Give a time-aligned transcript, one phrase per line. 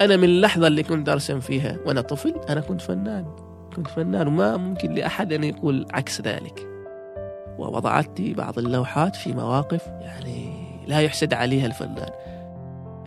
[0.00, 3.26] أنا من اللحظة اللي كنت أرسم فيها وأنا طفل أنا كنت فنان
[3.76, 6.66] كنت فنان وما ممكن لأحد أن يقول عكس ذلك.
[7.58, 10.52] ووضعت بعض اللوحات في مواقف يعني
[10.86, 12.10] لا يحسد عليها الفنان.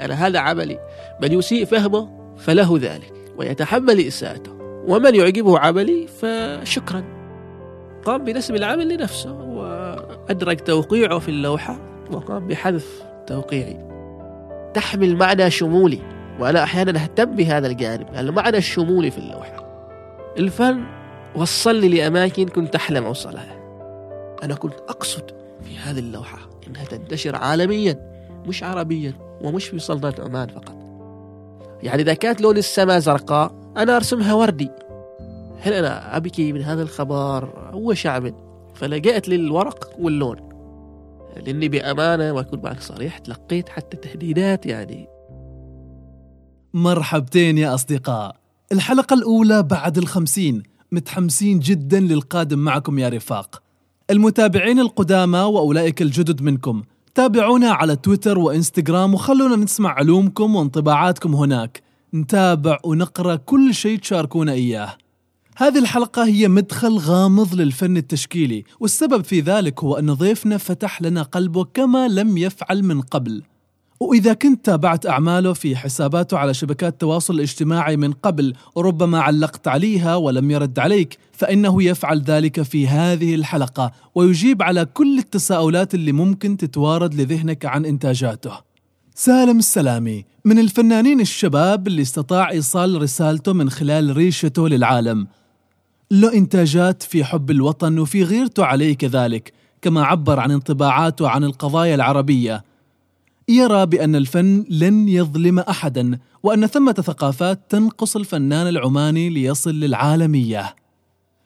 [0.01, 0.79] أنا هذا عملي
[1.21, 4.51] من يسيء فهمه فله ذلك ويتحمل إساءته.
[4.87, 7.03] ومن يعجبه عملي فشكرا.
[8.05, 11.79] قام بنسب العمل لنفسه وأدرك توقيعه في اللوحة
[12.11, 13.77] وقام بحذف توقيعي.
[14.73, 16.20] تحمل معنى شمولي.
[16.41, 19.65] وأنا أحيانا أهتم بهذا الجانب المعنى الشمولي في اللوحة.
[20.37, 20.83] الفن
[21.35, 23.55] وصلني لأماكن كنت أحلم أوصلها.
[24.43, 25.31] أنا كنت أقصد
[25.63, 28.11] في هذه اللوحة إنها تنتشر عالميا
[28.47, 30.75] مش عربيا ومش في سلطنة عمان فقط.
[31.83, 34.69] يعني إذا كانت لون السماء زرقاء أنا أرسمها وردي.
[35.59, 38.33] هل أنا أبكي من هذا الخبر هو شعب؟
[38.73, 40.49] فلجأت للورق واللون.
[41.45, 45.20] لأني بأمانة وأكون معك صريح تلقيت حتى تهديدات يعني.
[46.73, 48.35] مرحبتين يا أصدقاء.
[48.71, 53.61] الحلقة الأولى بعد الخمسين متحمسين جدا للقادم معكم يا رفاق.
[54.09, 56.83] المتابعين القدامى وأولئك الجدد منكم
[57.15, 61.81] تابعونا على تويتر وإنستغرام وخلونا نسمع علومكم وانطباعاتكم هناك.
[62.13, 64.97] نتابع ونقرأ كل شيء تشاركونا إياه.
[65.57, 71.23] هذه الحلقة هي مدخل غامض للفن التشكيلي والسبب في ذلك هو أن ضيفنا فتح لنا
[71.23, 73.43] قلبه كما لم يفعل من قبل.
[74.01, 80.15] وإذا كنت تابعت أعماله في حساباته على شبكات التواصل الاجتماعي من قبل وربما علقت عليها
[80.15, 86.57] ولم يرد عليك فإنه يفعل ذلك في هذه الحلقة ويجيب على كل التساؤلات اللي ممكن
[86.57, 88.51] تتوارد لذهنك عن إنتاجاته.
[89.15, 95.27] سالم السلامي من الفنانين الشباب اللي استطاع إيصال رسالته من خلال ريشته للعالم.
[96.11, 101.95] له إنتاجات في حب الوطن وفي غيرته عليه كذلك كما عبر عن انطباعاته عن القضايا
[101.95, 102.70] العربية.
[103.51, 110.75] يرى بأن الفن لن يظلم أحدا وأن ثمة ثقافات تنقص الفنان العماني ليصل للعالمية.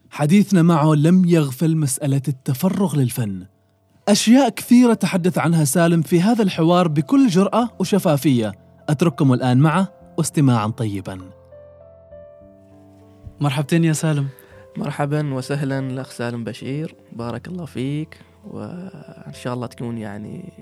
[0.09, 3.45] حديثنا معه لم يغفل مسألة التفرغ للفن.
[4.07, 8.51] أشياء كثيرة تحدث عنها سالم في هذا الحوار بكل جرأة وشفافية.
[8.89, 11.19] أترككم الآن معه واستماعا طيبا.
[13.39, 14.27] مرحبتين يا سالم.
[14.77, 16.95] مرحبا وسهلا الأخ سالم بشير.
[17.13, 18.17] بارك الله فيك
[18.47, 20.53] وإن شاء الله تكون يعني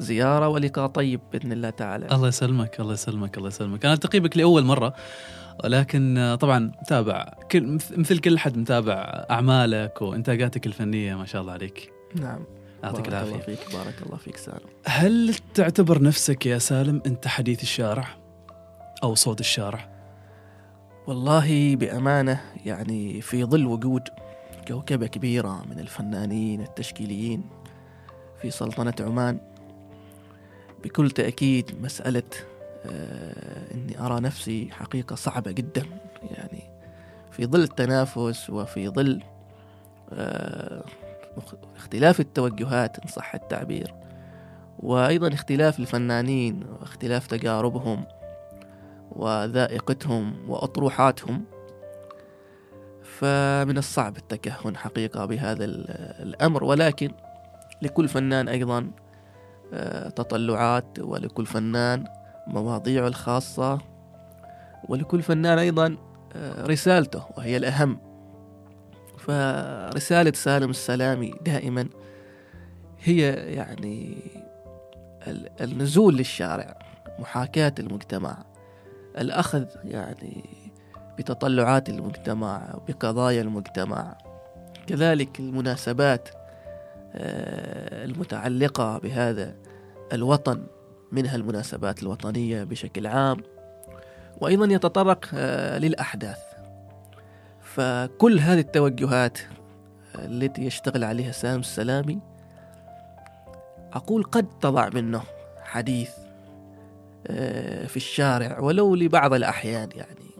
[0.00, 2.06] زيارة ولقاء طيب بإذن الله تعالى.
[2.12, 3.84] الله يسلمك الله يسلمك الله يسلمك.
[3.84, 4.94] أنا ألتقي بك لأول مرة
[5.64, 11.92] ولكن طبعا متابع كل مثل كل حد متابع أعمالك وإنتاجاتك الفنية ما شاء الله عليك.
[12.14, 12.44] نعم.
[12.82, 14.68] يعطيك العافيه بارك الله فيك بارك الله فيك سالم.
[14.84, 18.08] هل تعتبر نفسك يا سالم أنت حديث الشارع
[19.02, 19.88] أو صوت الشارع؟
[21.06, 24.02] والله بأمانة يعني في ظل وجود
[24.68, 27.44] كوكبة كبيرة من الفنانين التشكيليين
[28.42, 29.40] في سلطنة عمان
[30.84, 32.22] بكل تأكيد مسألة
[32.86, 35.86] آه إني أرى نفسي حقيقة صعبة جدا.
[36.30, 36.62] يعني
[37.30, 39.22] في ظل التنافس وفي ظل
[40.12, 40.84] آه
[41.76, 43.94] اختلاف التوجهات إن صح التعبير
[44.78, 48.04] وأيضا اختلاف الفنانين واختلاف تجاربهم
[49.12, 51.44] وذائقتهم وأطروحاتهم
[53.02, 55.64] فمن الصعب التكهن حقيقة بهذا
[56.22, 56.64] الأمر.
[56.64, 57.10] ولكن
[57.82, 58.90] لكل فنان أيضا
[60.16, 62.04] تطلعات ولكل فنان
[62.46, 63.78] مواضيعه الخاصة
[64.88, 65.96] ولكل فنان أيضا
[66.36, 67.98] آه، رسالته وهي الأهم.
[69.18, 71.88] فرسالة سالم السلامي دائما
[73.02, 73.20] هي
[73.54, 74.16] يعني
[75.60, 76.78] النزول للشارع
[77.18, 78.44] محاكاة المجتمع
[79.18, 80.44] الأخذ يعني
[81.18, 84.18] بتطلعات المجتمع بقضايا المجتمع.
[84.86, 86.39] كذلك المناسبات آه،
[87.14, 89.54] المتعلقة بهذا
[90.12, 90.66] الوطن
[91.12, 93.36] منها المناسبات الوطنية بشكل عام
[94.40, 96.38] وأيضا يتطرق آه، للأحداث.
[97.60, 99.38] فكل هذه التوجهات
[100.14, 102.18] التي يشتغل عليها سالم السلامي
[103.92, 105.22] أقول قد تضع منه
[105.62, 106.10] حديث
[107.26, 110.30] آه، في الشارع ولو لبعض الأحيان يعني.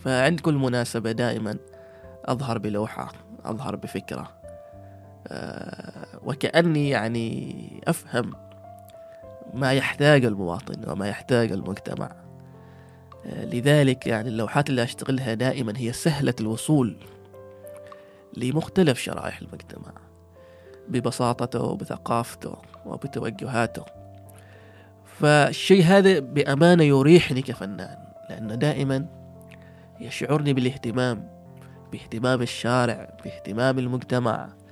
[0.00, 1.56] فعند كل مناسبة دائما
[2.24, 3.12] أظهر بلوحة
[3.44, 4.20] أظهر بفكرة.
[4.20, 4.43] آه،
[6.24, 8.32] وكأني يعني أفهم
[9.54, 12.24] ما يحتاج المواطن وما يحتاج المجتمع.
[13.26, 16.96] آه، لذلك يعني اللوحات اللي أشتغلها دائما هي سهلة الوصول
[18.36, 19.92] لمختلف شرائح المجتمع
[20.88, 22.56] ببساطته وبثقافته
[22.86, 23.84] وبتوجهاته.
[25.20, 27.98] فالشيء هذا بأمانة يريحني كفنان
[28.30, 29.06] لأنه دائما
[30.00, 31.28] يشعرني بالاهتمام
[31.92, 34.63] باهتمام الشارع باهتمام المجتمع.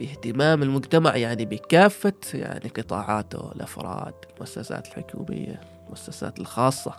[0.00, 6.94] باهتمام المجتمع يعني بكافة يعني قطاعاته الأفراد المؤسسات الحكومية المؤسسات الخاصة.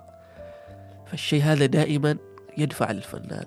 [1.06, 2.18] فالشيء هذا دائما
[2.58, 3.46] يدفع للفنان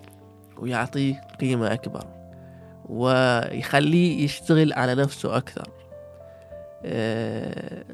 [0.59, 2.05] ويعطيه قيمة أكبر
[2.89, 5.69] ويخليه يشتغل على نفسه أكثر.
[6.85, 7.85] آه،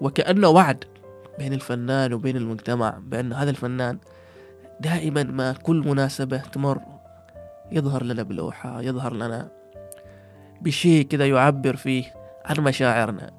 [0.00, 0.84] وكأنه وعد
[1.38, 3.98] بين الفنان وبين المجتمع بأن هذا الفنان
[4.80, 6.80] دائما ما كل مناسبة تمر
[7.72, 9.48] يظهر لنا بلوحة يظهر لنا
[10.60, 12.04] بشيء كذا يعبر فيه
[12.44, 13.30] عن مشاعرنا.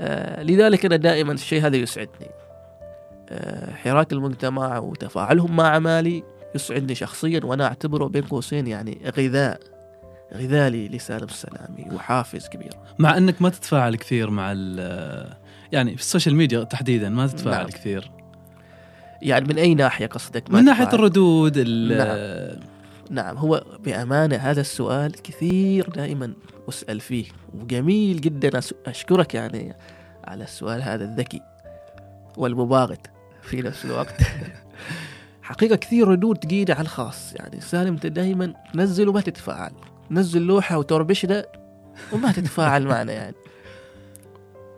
[0.00, 2.30] آه لذلك أنا دائما الشيء هذا يسعدني.
[3.30, 6.22] آه حراك المجتمع وتفاعلهم مع أعمالي
[6.54, 9.60] يسعدني شخصيا وأنا أعتبره بين قوسين يعني غذاء
[10.34, 12.72] غذاء لسالم السلامي وحافز كبير.
[12.98, 14.52] مع أنك ما تتفاعل كثير مع
[15.72, 17.68] يعني في السوشيال ميديا تحديدا ما تتفاعل نعم.
[17.68, 18.10] كثير.
[19.22, 22.60] يعني من أي ناحية قصدك من ناحية الردود نعم.
[23.10, 26.32] نعم هو بأمانة هذا السؤال كثير دائما
[26.68, 27.24] أسأل فيه
[27.54, 29.76] وجميل جدا أشكرك يعني
[30.24, 31.40] على السؤال هذا الذكي
[32.36, 33.06] والمباغت
[33.42, 34.22] في نفس الوقت.
[35.42, 39.72] حقيقة كثير ردود تجينا على الخاص يعني سالم دائما نزل وما تتفاعل
[40.10, 41.46] نزل لوحة وتربشنا
[42.12, 43.36] وما تتفاعل معنا يعني.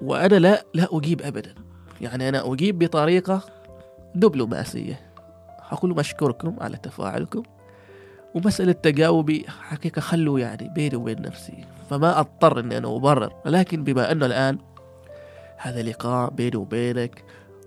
[0.03, 1.55] وأنا لا لا أجيب أبدا
[2.01, 3.43] يعني أنا أجيب بطريقة
[4.15, 5.01] دبلوماسية.
[5.71, 7.43] أقول أشكركم على تفاعلكم.
[8.35, 13.33] ومسألة تجاوبي حقيقة خلوا يعني بيني وبين نفسي فما أضطر أني أنا أبرر.
[13.47, 14.59] ولكن بما أنه الآن
[15.57, 17.25] هذا لقاء بيني وبينك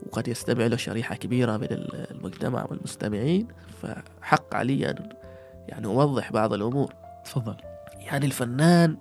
[0.08, 1.68] وقد يستمع له شريحة كبيرة من
[2.12, 3.48] المجتمع والمستمعين
[3.82, 5.10] فحق علي أن
[5.68, 6.94] يعني أوضح بعض الأمور.
[7.26, 7.56] تفضل.
[7.98, 8.98] يعني الفنان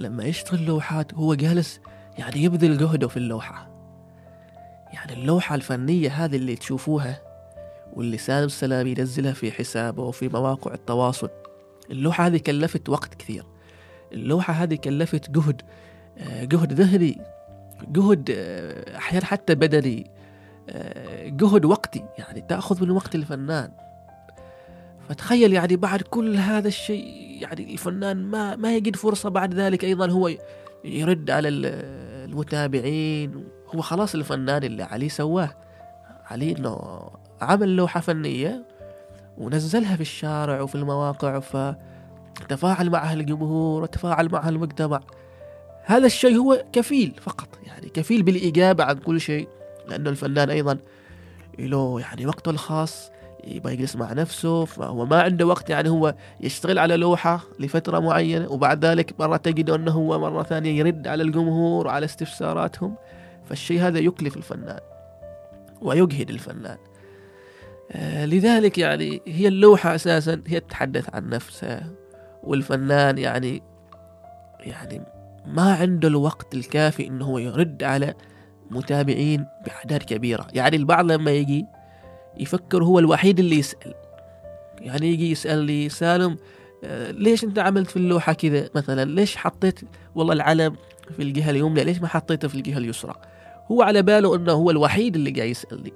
[0.00, 1.80] لما يشتغل لوحات هو جالس
[2.18, 3.68] يعني يبذل جهده في اللوحة.
[4.92, 7.33] يعني اللوحة الفنية هذه اللي تشوفوها
[7.96, 11.30] واللي سالم السلام ينزلها في حسابه وفي مواقع التواصل.
[11.90, 13.44] اللوحة هذه كلفت وقت كثير.
[14.12, 15.62] اللوحة هذه كلفت جهد
[16.18, 17.20] آه، جهد ذهني
[17.88, 20.10] جهد آه، أحيانا حتى بدني
[20.68, 22.04] آه، جهد وقتي.
[22.18, 23.70] يعني تأخذ من وقت الفنان.
[25.08, 27.04] فتخيل يعني بعد كل هذا الشيء
[27.40, 30.10] يعني الفنان ما ما يجد فرصة بعد ذلك أيضا.
[30.10, 30.30] هو
[30.84, 33.44] يرد على المتابعين.
[33.74, 35.54] هو خلاص الفنان اللي عليه سواه.
[36.30, 38.64] عليه إنه عمل لوحة فنية
[39.38, 45.00] ونزلها في الشارع وفي المواقع فتفاعل معها الجمهور وتفاعل معها المجتمع.
[45.84, 49.48] هذا الشيء هو كفيل فقط يعني كفيل بالإجابة عن كل شيء
[49.88, 50.78] لأنه الفنان أيضا
[51.58, 53.10] له يعني وقته الخاص
[53.46, 58.50] يبغى يجلس مع نفسه فهو ما عنده وقت يعني هو يشتغل على لوحة لفترة معينة
[58.50, 62.94] وبعد ذلك مرة تجد أنه هو مرة ثانية يرد على الجمهور وعلى استفساراتهم.
[63.44, 64.80] فالشيء هذا يكلف الفنان
[65.82, 66.78] ويجهد الفنان.
[68.24, 71.90] لذلك يعني هي اللوحة أساسا هي تتحدث عن نفسها
[72.42, 73.62] والفنان يعني
[74.60, 75.02] يعني
[75.46, 78.14] ما عنده الوقت الكافي إنه هو يرد على
[78.70, 80.46] متابعين بأعداد كبيرة.
[80.52, 81.66] يعني البعض لما يجي
[82.38, 83.94] يفكر هو الوحيد اللي يسأل.
[84.80, 86.36] يعني يجي يسأل لي سالم
[86.84, 89.80] آه، ليش أنت عملت في اللوحة كذا مثلا؟ ليش حطيت
[90.14, 90.76] والله العلم
[91.16, 93.14] في الجهة اليمنى؟ ليش ما حطيته في الجهة اليسرى؟
[93.70, 95.92] هو على باله إنه هو الوحيد اللي قاعد يسألني.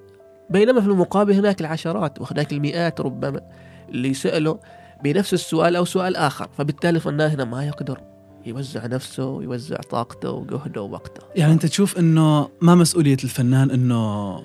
[0.50, 3.40] بينما في المقابل هناك العشرات وهناك المئات ربما
[3.88, 4.56] اللي سألوا
[5.04, 8.00] بنفس السؤال أو سؤال آخر فبالتالي الفنان هنا ما يقدر
[8.46, 11.22] يوزع نفسه ويوزع طاقته وجهده ووقته.
[11.36, 14.40] يعني أنت تشوف أنه ما مسؤولية الفنان أنه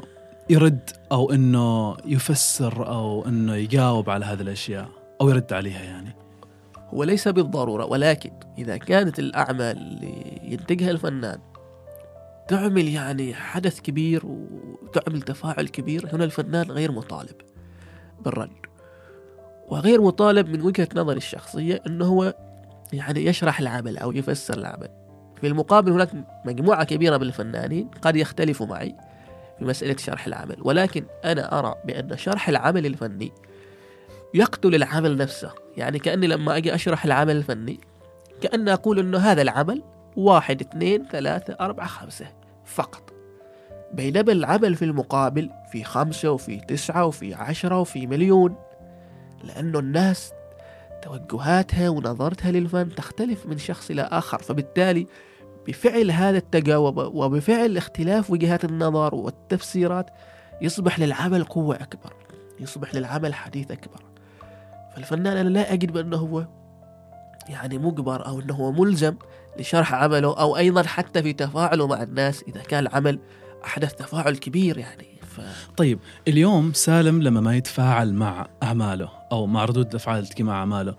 [0.49, 4.89] يرد أو أنه يفسر أو أنه يجاوب على هذه الأشياء
[5.21, 6.15] أو يرد عليها يعني؟
[6.93, 11.39] هو ليس بالضرورة ولكن إذا كانت الأعمال اللي ينتجها الفنان
[12.47, 17.35] تعمل يعني حدث كبير وتعمل تفاعل كبير هنا الفنان غير مطالب
[18.25, 18.65] بالرد.
[19.67, 22.33] وغير مطالب من وجهة نظري الشخصية أنه هو
[22.93, 24.89] يعني يشرح العمل أو يفسر العمل.
[25.41, 26.09] في المقابل هناك
[26.45, 28.95] مجموعة كبيرة من الفنانين قد يختلفوا معي
[29.59, 33.31] في مسألة شرح العمل ولكن أنا أرى بأن شرح العمل الفني
[34.33, 35.51] يقتل العمل نفسه.
[35.77, 37.79] يعني كأني لما أجي أشرح العمل الفني
[38.41, 39.83] كأن أقول أنه هذا العمل
[40.15, 42.25] واحد اثنين ثلاثة أربعة خمسة
[42.65, 43.13] فقط.
[43.93, 48.55] بينما العمل في المقابل في خمسة وفي تسعة وفي عشرة وفي مليون
[49.43, 50.31] لأنه الناس
[51.01, 54.37] توجهاتها ونظرتها للفن تختلف من شخص إلى آخر.
[54.37, 55.07] فبالتالي
[55.67, 60.09] بفعل هذا التجاوب وبفعل اختلاف وجهات النظر والتفسيرات
[60.61, 62.13] يصبح للعمل قوة أكبر
[62.59, 64.03] يصبح للعمل حديث أكبر.
[64.95, 66.45] فالفنان أنا لا أجد بأنه هو
[67.49, 69.15] يعني مجبر أو أنه هو ملزم
[69.59, 73.19] لشرح عمله أو أيضا حتى في تفاعله مع الناس إذا كان العمل
[73.65, 75.41] أحدث تفاعل كبير يعني ف...
[75.77, 80.95] طيب اليوم سالم لما ما يتفاعل مع أعماله أو مع ردود الأفعال تجي مع أعماله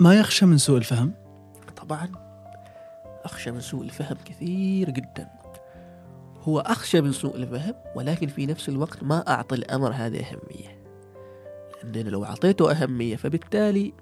[0.00, 1.12] ما يخشى من سوء الفهم؟
[1.76, 2.08] طبعا
[3.24, 5.28] أخشى من سوء الفهم كثير جدا
[6.42, 10.84] هو أخشى من سوء الفهم ولكن في نفس الوقت ما أعطي الأمر هذه أهمية
[11.84, 13.92] لأن لو أعطيته أهمية فبالتالي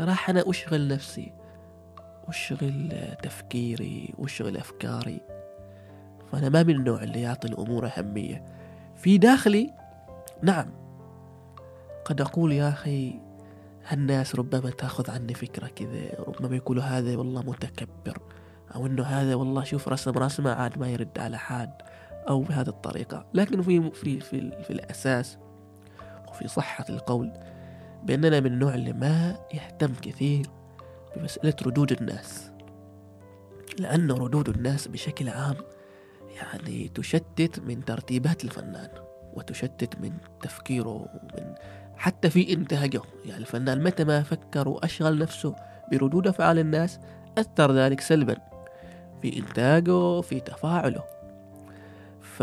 [0.00, 1.32] راح أنا أشغل نفسي
[2.28, 2.92] أشغل
[3.22, 5.20] تفكيري أشغل أفكاري.
[6.32, 8.44] فأنا ما من النوع اللي يعطي الأمور أهمية.
[8.96, 9.70] في داخلي
[10.42, 10.70] نعم.
[12.04, 13.20] قد أقول يا أخي
[13.88, 18.18] هالناس ربما تأخذ عني فكرة كذا ربما يقولوا هذا والله متكبر
[18.74, 21.72] أو إنه هذا والله شوف رسم رسمة عاد ما يرد على حد
[22.28, 23.26] أو بهذه الطريقة.
[23.34, 25.38] لكن في في في, في الأساس
[26.28, 27.32] وفي صحة القول
[28.04, 30.46] بأننا من النوع اللي ما يهتم كثير
[31.16, 32.50] بمسألة ردود الناس.
[33.78, 35.56] لأن ردود الناس بشكل عام
[36.36, 38.88] يعني تشتت من ترتيبات الفنان
[39.34, 41.54] وتشتت من تفكيره ومن
[41.96, 43.00] حتى في إنتاجه.
[43.24, 45.56] يعني الفنان متى ما فكر وأشغل نفسه
[45.92, 46.98] بردود أفعال الناس
[47.38, 48.36] أثر ذلك سلبا
[49.22, 51.02] في إنتاجه في تفاعله.
[52.20, 52.40] ف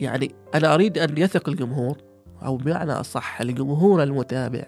[0.00, 1.98] يعني أنا أريد أن يثق الجمهور
[2.42, 4.64] أو بمعنى أصح الجمهور المتابع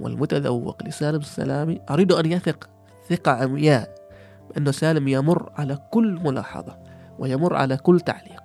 [0.00, 2.68] والمتذوق لسالم السلامي أريد أن يثق
[3.08, 3.94] ثقة عمياء
[4.50, 6.78] بأنه سالم يمر على كل ملاحظة
[7.18, 8.42] ويمر على كل تعليق.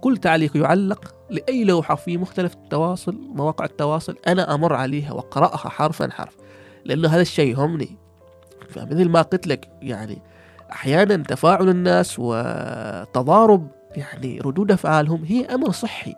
[0.00, 6.10] كل تعليق يعلق لأي لوحة في مختلف التواصل مواقع التواصل أنا أمر عليها وأقرأها حرفا
[6.10, 6.36] حرف
[6.84, 7.96] لأنه هذا الشيء يهمني.
[8.68, 10.22] فمثل ما قلت لك يعني
[10.72, 16.14] أحيانا تفاعل الناس وتضارب يعني ردود أفعالهم هي أمر صحي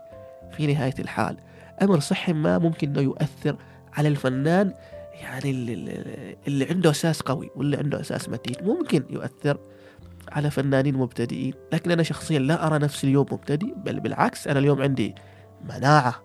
[0.56, 1.36] في نهاية الحال.
[1.82, 3.56] أمر صحي ما ممكن أنه يؤثر
[3.92, 4.74] على الفنان
[5.20, 8.56] يعني اللي, اللي عنده أساس قوي واللي عنده أساس متين.
[8.66, 9.58] ممكن يؤثر
[10.28, 14.82] على فنانين مبتدئين لكن أنا شخصيا لا أرى نفسي اليوم مبتدئ بل بالعكس أنا اليوم
[14.82, 15.14] عندي
[15.64, 16.22] مناعة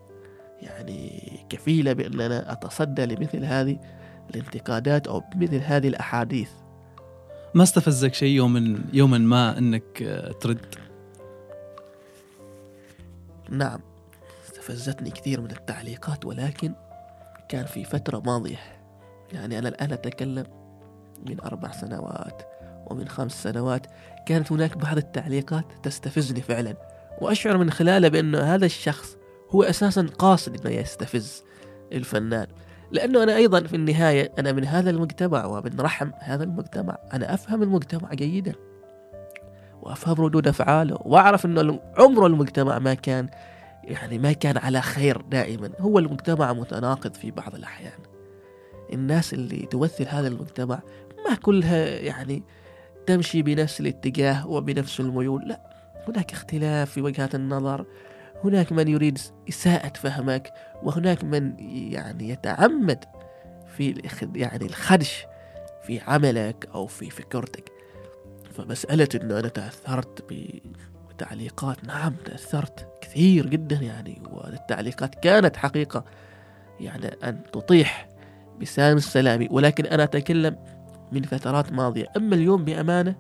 [0.62, 3.80] يعني كفيلة بأن أنا أتصدى لمثل هذه
[4.30, 6.50] الانتقادات أو بمثل هذه الأحاديث.
[7.54, 9.98] ما استفزك شيء يوم يوما ما أنك
[10.42, 10.76] ترد؟
[13.50, 13.80] نعم
[14.46, 16.74] استفزتني كثير من التعليقات ولكن
[17.50, 18.60] كان في فترة ماضية.
[19.34, 20.46] يعني أنا الآن أتكلم
[21.30, 22.42] من أربع سنوات
[22.86, 23.88] ومن خمس سنوات.
[24.26, 26.76] كانت هناك بعض التعليقات تستفزني فعلا
[27.22, 29.18] وأشعر من خلاله بأن هذا الشخص
[29.50, 31.44] هو أساسا قاصد أنه يستفز
[31.94, 32.48] الفنان.
[32.92, 36.98] لأنه أنا أيضا في النهاية أنا من هذا المجتمع ومن رحم هذا المجتمع.
[37.14, 38.54] أنا أفهم المجتمع جيدا
[39.82, 43.30] وأفهم ردود أفعاله وأعرف أنه عمر المجتمع ما كان
[43.88, 45.70] يعني ما كان على خير دائما.
[45.80, 48.00] هو المجتمع متناقض في بعض الأحيان.
[48.94, 50.80] الناس اللي تمثل هذا المجتمع
[51.30, 52.44] ما كلها يعني
[53.06, 55.48] تمشي بنفس الاتجاه وبنفس الميول.
[55.48, 55.62] لا
[56.08, 57.86] هناك اختلاف في وجهات النظر.
[58.44, 60.54] هناك من يريد إساءة فهمك
[60.84, 61.54] وهناك من
[61.94, 63.06] يعني يتعمد
[63.78, 64.02] في
[64.36, 65.26] يعني الخدش
[65.84, 67.72] في عملك أو في فكرتك.
[68.52, 70.32] فمسألة أنه أنا تأثرت
[71.18, 76.06] بتعليقات نعم تأثرت كثير جدا يعني والتعليقات كانت حقيقة
[76.80, 78.10] يعني أن تطيح
[78.62, 80.56] بسام السلامي ولكن أنا أتكلم
[81.12, 82.06] من فترات ماضية.
[82.18, 83.16] أما اليوم بأمانة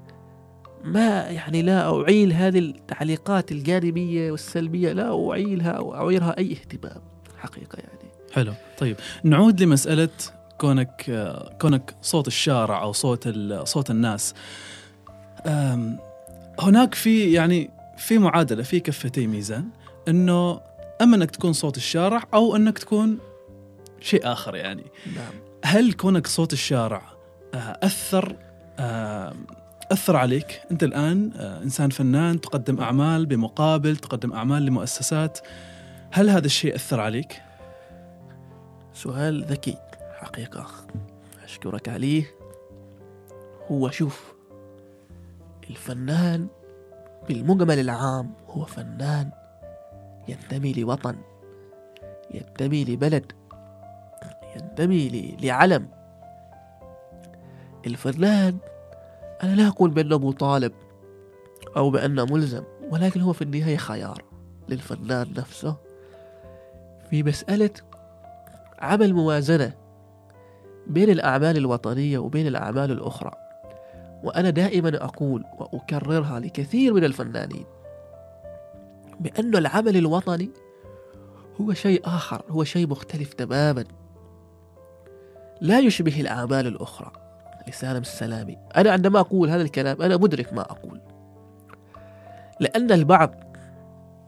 [0.84, 7.01] ما يعني لا أعيل هذه التعليقات الجانبية والسلبية لا أعيلها أو أعيرها أي اهتمام
[7.38, 8.12] حقيقة يعني.
[8.34, 8.54] حلو.
[8.77, 10.10] طيب نعود لمسألة
[10.58, 11.06] كونك
[11.62, 13.30] كونك صوت الشارع أو صوت
[13.63, 14.34] صوت الناس.
[16.60, 19.70] هناك في يعني في معادلة في كفتي ميزان
[20.08, 20.62] إنه
[21.01, 23.18] أما إنك تكون صوت الشارع أو إنك تكون
[24.00, 24.84] شيء آخر يعني.
[25.16, 25.34] نعم.
[25.66, 27.01] هل كونك صوت الشارع
[27.54, 28.36] آه، أثر
[28.80, 29.34] آه،
[29.92, 35.39] أثر عليك؟ أنت الآن آه، إنسان فنان تقدم أعمال بمقابل تقدم أعمال لمؤسسات
[36.12, 37.42] هل هذا الشيء أثر عليك؟
[38.94, 39.77] سؤال ذكي
[40.20, 40.68] حقيقة.
[41.44, 42.25] أشكرك عليه.
[43.72, 44.34] هو شوف
[45.70, 46.48] الفنان
[47.27, 48.34] بالمجمل العام.
[48.48, 49.31] هو فنان
[50.27, 51.15] ينتمي لوطن
[52.34, 53.31] ينتمي لبلد
[54.55, 55.88] ينتمي لعلم.
[57.88, 58.57] الفنان
[59.43, 60.72] أنا لا أقول بأنه مطالب
[61.77, 64.24] أو بأنه ملزم ولكن هو في النهاية خيار
[64.69, 65.75] للفنان نفسه.
[67.10, 67.69] في مسألة
[68.79, 69.74] عمل موازنة
[70.88, 73.47] بين الأعمال الوطنية وبين الأعمال الأخرى
[74.24, 77.66] وأنا دائما أقول وأكررها لكثير من الفنانين
[79.20, 80.50] بأن العمل الوطني
[81.62, 83.84] هو شيء آخر هو شيء مختلف تماما.
[85.62, 87.12] لا يشبه الأعمال الأخرى.
[87.68, 91.02] لسالم السلامي أنا عندما أقول هذا الكلام أنا مدرك ما أقول.
[92.60, 93.36] لأن البعض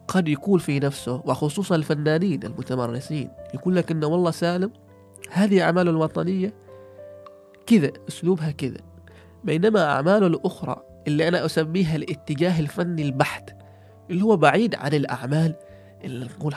[0.07, 4.71] قد يقول في نفسه وخصوصا الفنانين المتمرسين يقول لك إن والله سالم
[5.31, 6.53] هذه أعماله الوطنية
[7.67, 8.88] كذا أسلوبها كذا.
[9.43, 13.49] بينما أعماله الأخرى اللي أنا أسميها الاتجاه الفني البحت
[14.09, 15.55] اللي هو بعيد عن الأعمال
[16.03, 16.55] اللي نقول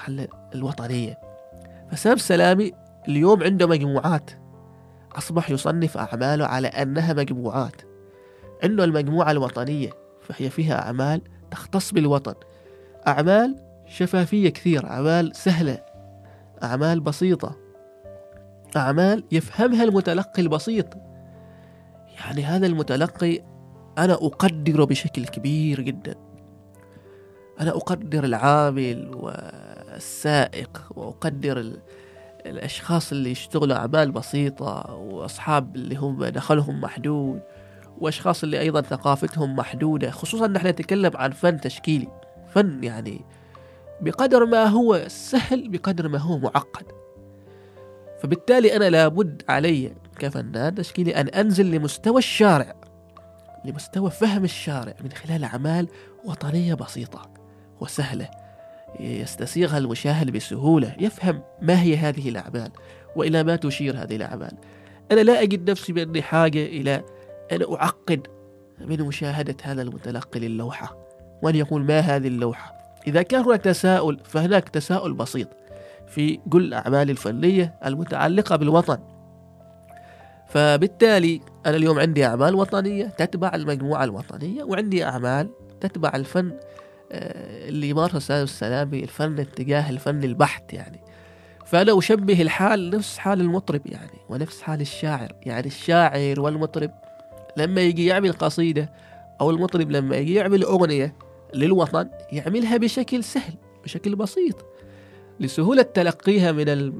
[0.55, 1.19] الوطنية.
[1.91, 2.73] فسام سلامي
[3.09, 4.31] اليوم عنده مجموعات.
[5.12, 7.83] أصبح يصنف أعماله على أنها مجموعات.
[8.62, 12.35] عنده المجموعة الوطنية فهي فيها أعمال تختص بالوطن.
[13.07, 15.83] أعمال شفافية كثير أعمال سهلة
[16.62, 17.57] أعمال بسيطة.
[18.77, 20.87] أعمال يفهمها المتلقي البسيط.
[22.26, 23.41] يعني هذا المتلقي
[23.99, 26.14] أنا أقدره بشكل كبير جدا.
[27.61, 31.73] أنا أقدر العامل والسائق وأقدر
[32.47, 37.41] الأشخاص اللي يشتغلوا أعمال بسيطة وأصحاب اللي هم دخلهم محدود
[37.99, 40.11] وأشخاص اللي أيضا ثقافتهم محدودة.
[40.11, 42.09] خصوصا نحن نتكلم عن فن تشكيلي.
[42.49, 43.25] فن يعني
[44.00, 46.87] بقدر ما هو سهل بقدر ما هو معقد.
[48.23, 52.75] فبالتالي أنا لابد علي كفنان تشكيلي أن أنزل لمستوى الشارع
[53.64, 55.88] لمستوى فهم الشارع من خلال أعمال
[56.25, 57.31] وطنية بسيطة
[57.81, 58.31] وسهلة
[59.00, 62.71] يستسيغها المشاهد بسهولة يفهم ما هي هذه الأعمال
[63.17, 64.52] وإلى ما تشير هذه الأعمال.
[65.12, 67.05] أنا لا أجد نفسي بأني حاجة إلى
[67.52, 68.26] أن أعقد
[68.81, 70.97] من مشاهدة هذا المتلقي للوحة
[71.43, 72.73] وأن يقول ما هذه اللوحة.
[73.07, 75.49] إذا كان هناك تساؤل فهناك تساؤل بسيط
[76.07, 79.12] في كل الأعمال الفنية المتعلقة بالوطن.
[80.52, 86.52] فبالتالي أنا اليوم عندي أعمال وطنية تتبع المجموعة الوطنية وعندي أعمال تتبع الفن
[87.12, 91.00] آه، اللي يمارسه سالم السلامي الفن اتجاه الفن البحت يعني.
[91.66, 95.66] فأنا أشبه الحال نفس حال المطرب يعني ونفس حال الشاعر يعني.
[95.66, 96.90] الشاعر والمطرب
[97.56, 98.92] لما يجي يعمل قصيدة
[99.40, 101.14] أو المطرب لما يجي يعمل أغنية
[101.54, 103.54] للوطن يعملها بشكل سهل
[103.85, 104.66] بشكل بسيط.
[105.42, 106.92] لسهولة تلقيها من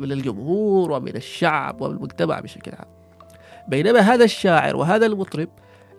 [0.00, 2.88] من الجمهور ومن الشعب والمجتمع بشكل عام.
[3.68, 5.48] بينما هذا الشاعر وهذا المطرب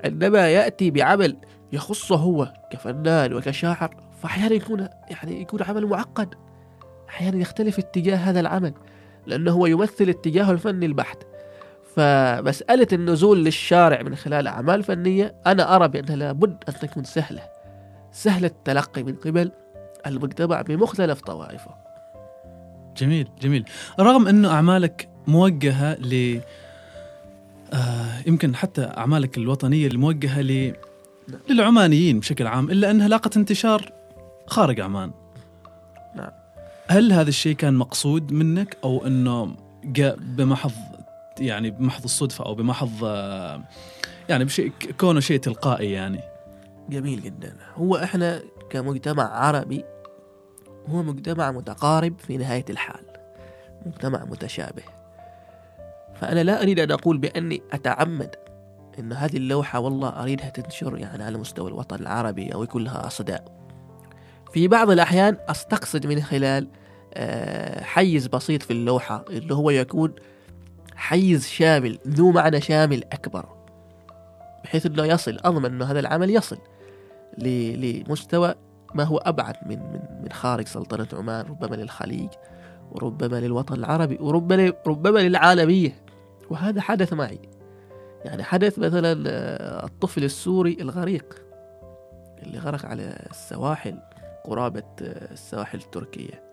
[0.05, 1.37] عندما يأتي بعمل
[1.73, 6.35] يخصه هو كفنان وكشاعر فأحيانا يكون يعني يكون عمل معقد.
[7.09, 8.73] أحيانا يختلف اتجاه هذا العمل
[9.27, 11.17] لأنه هو يمثل اتجاه الفن البحت.
[11.95, 17.41] فمسألة النزول للشارع من خلال أعمال فنية أنا أرى بأنها لابد أن تكون سهلة.
[18.11, 19.51] سهل التلقي من قبل
[20.05, 21.71] المجتمع بمختلف طوائفه.
[22.97, 23.65] جميل جميل.
[23.99, 26.39] رغم أنه أعمالك موجهة ل
[27.73, 30.75] آه يمكن حتى أعمالك الوطنية الموجهة ل.
[31.49, 33.91] للعمانيين بشكل عام إلا أنها لاقت انتشار
[34.47, 35.11] خارج عمان.
[36.15, 36.31] نعم.
[36.87, 40.71] هل هذا الشيء كان مقصود منك؟ أو أنه جاء بمحض
[41.39, 43.63] يعني بمحض الصدفة أو بمحض آه،
[44.29, 46.19] يعني بشيء كونه شيء تلقائي يعني؟
[46.89, 47.55] جميل جدا.
[47.75, 49.85] هو إحنا كمجتمع عربي
[50.87, 53.05] هو مجتمع متقارب في نهاية الحال
[53.85, 54.83] مجتمع متشابه.
[56.15, 58.35] فأنا لا أريد أن أقول بأني أتعمد
[58.99, 63.61] أن هذه اللوحة والله أريدها تنشر يعني على مستوى الوطن العربي أو يكون لها أصداء.
[64.53, 66.67] في بعض الأحيان أستقصد من خلال
[67.13, 70.13] آه، حيز بسيط في اللوحة اللي هو يكون
[70.95, 73.45] حيز شامل ذو معنى شامل أكبر
[74.63, 76.57] بحيث أنه يصل أضمن أنه هذا العمل يصل.
[77.37, 78.55] لمستوى
[78.95, 82.29] ما هو أبعد من من من خارج سلطنة عمان ربما للخليج
[82.91, 85.95] وربما للوطن العربي وربما ربما للعالمية.
[86.49, 87.39] وهذا حدث معي.
[88.25, 91.41] يعني حدث مثلا آه، الطفل السوري الغريق
[92.43, 93.99] اللي غرق على السواحل
[94.43, 96.43] قرابة آه، السواحل التركية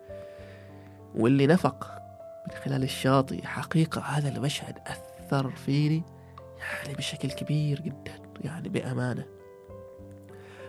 [1.14, 2.02] واللي نفق
[2.48, 3.44] من خلال الشاطئ.
[3.44, 6.02] حقيقة هذا المشهد أثر فيني
[6.82, 8.12] يعني بشكل كبير جدا
[8.44, 9.37] يعني بأمانة.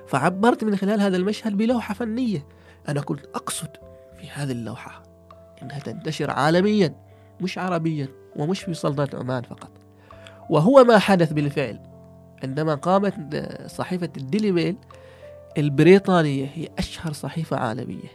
[0.10, 2.45] فعبرت من خلال هذا المشهد بلوحة فنية.
[2.89, 3.69] أنا كنت أقصد
[4.19, 5.04] في هذه اللوحة
[5.62, 6.95] إنها تنتشر عالميا
[7.41, 9.72] مش عربيا ومش في سلطنة عمان فقط.
[10.50, 11.80] وهو ما حدث بالفعل
[12.43, 13.36] عندما قامت
[13.67, 14.76] صحيفة الديلي ميل
[15.58, 18.10] البريطانية هي أشهر صحيفة عالمية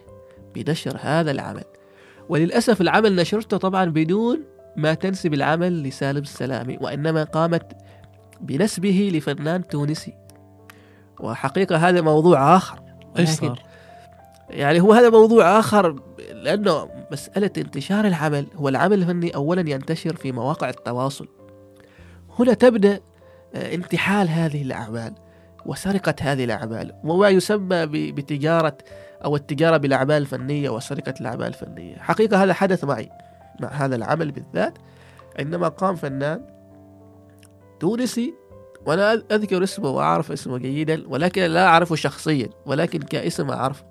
[0.55, 1.65] بنشر هذا العمل.
[2.29, 4.41] وللأسف العمل نشرته طبعا بدون
[4.77, 7.77] ما تنسب العمل لسالم السلامي وإنما قامت
[8.41, 10.24] بنسبه لفنان تونسي.
[11.21, 12.79] وحقيقة هذا موضوع آخر.
[13.19, 13.63] إيش صار؟
[14.51, 16.01] يعني هو هذا موضوع آخر
[16.33, 21.29] لأنه مسألة انتشار العمل هو العمل الفني أولا ينتشر في مواقع التواصل.
[22.39, 23.01] هنا تبدأ
[23.55, 25.15] آه، انتحال هذه الأعمال
[25.67, 28.79] وسرقة هذه الأعمال وما يسمى بتجارة
[29.25, 31.97] أو التجارة بالأعمال الفنية وسرقة الأعمال الفنية.
[31.97, 33.11] حقيقة هذا حدث معي
[33.61, 34.79] مع هذا العمل بالذات
[35.39, 36.41] عندما قام فنان
[37.81, 38.35] تونسي
[38.87, 43.85] وأنا أذكر اسمه وأعرف اسمه جيدا ولكن لا أعرفه شخصيا ولكن كاسم أعرفه.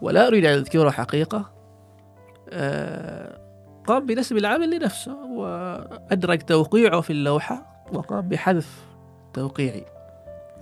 [0.00, 1.50] ولا أريد أن أذكره حقيقة.
[2.50, 3.40] آه،
[3.86, 8.68] قام بنسب العمل لنفسه وأدرك توقيعه في اللوحة وقام بحذف
[9.34, 9.84] توقيعي.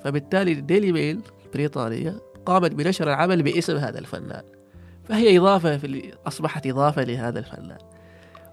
[0.05, 2.15] فبالتالي ديلي ميل البريطانية
[2.47, 4.43] قامت بنشر العمل باسم هذا الفنان.
[5.05, 7.79] فهي إضافة في أصبحت إضافة لهذا الفنان.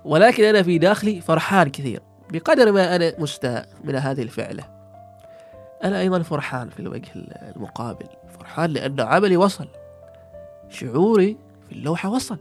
[0.06, 2.02] ولكن أنا في داخلي فرحان كثير.
[2.34, 4.64] بقدر ما أنا مستاء من هذه الفعلة.
[5.84, 7.12] أنا أيضا فرحان في الوجه
[7.56, 8.08] المقابل
[8.40, 9.68] فرحان لأن عملي وصل.
[10.70, 11.38] شعوري
[11.70, 12.38] في اللوحة وصل.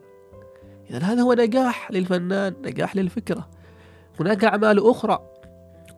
[0.91, 3.49] إذا هذا هو نجاح للفنان نجاح للفكرة.
[4.21, 5.29] هناك أعمال أخرى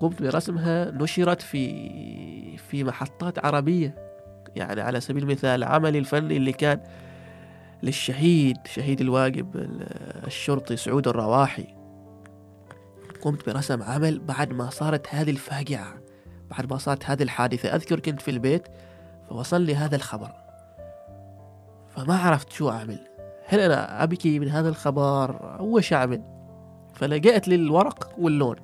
[0.01, 3.95] قمت برسمها نشرت في في محطات عربية.
[4.57, 6.81] يعني على سبيل المثال عملي الفني اللي كان
[7.83, 9.77] للشهيد شهيد الواجب
[10.27, 11.84] الشرطي سعود الرواحي.
[13.25, 15.95] قمت برسم عمل بعد ما صارت هذه الفاجعة
[16.51, 17.75] بعد ما صارت هذه الحادثة.
[17.75, 18.69] أذكر كنت في البيت
[19.29, 20.33] فوصل لي هذا الخبر.
[21.97, 22.99] فما عرفت شو أعمل.
[23.47, 26.23] هل أنا أبكي من هذا الخبر؟ وش أعمل؟
[26.95, 28.57] فلجأت للورق واللون.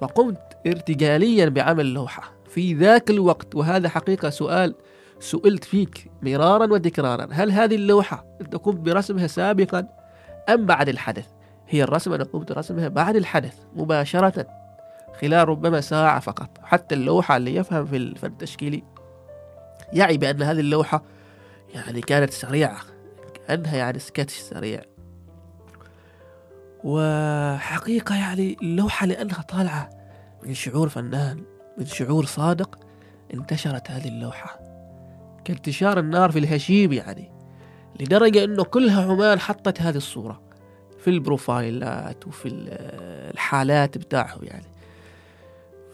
[0.00, 2.32] فقمت ارتجاليا بعمل لوحة.
[2.48, 4.74] في ذاك الوقت وهذا حقيقة سؤال
[5.20, 7.28] سئلت فيك مرارا وتكرارا.
[7.32, 9.88] هل هذه اللوحة أنت قمت برسمها سابقا
[10.48, 11.26] أم بعد الحدث؟
[11.72, 14.46] هي الرسمة أنا قمت برسمها بعد الحدث مباشرة
[15.20, 16.58] خلال ربما ساعة فقط.
[16.62, 18.82] حتى اللوحة اللي يفهم في الفن التشكيلي
[19.92, 21.02] يعي بأن هذه اللوحة
[21.74, 22.80] يعني كانت سريعة
[23.34, 24.82] كأنها يعني سكتش سريع.
[26.84, 29.90] وحقيقة يعني اللوحة لأنها طالعة
[30.42, 31.44] من شعور فنان
[31.78, 32.78] من شعور صادق
[33.34, 34.60] انتشرت هذه اللوحة.
[35.44, 37.32] كانتشار النار في الهشيم يعني
[38.00, 40.51] لدرجة أنه كلها عمان حطت هذه الصورة.
[41.04, 42.48] في البروفايلات وفي
[43.32, 44.66] الحالات بتاعهم يعني.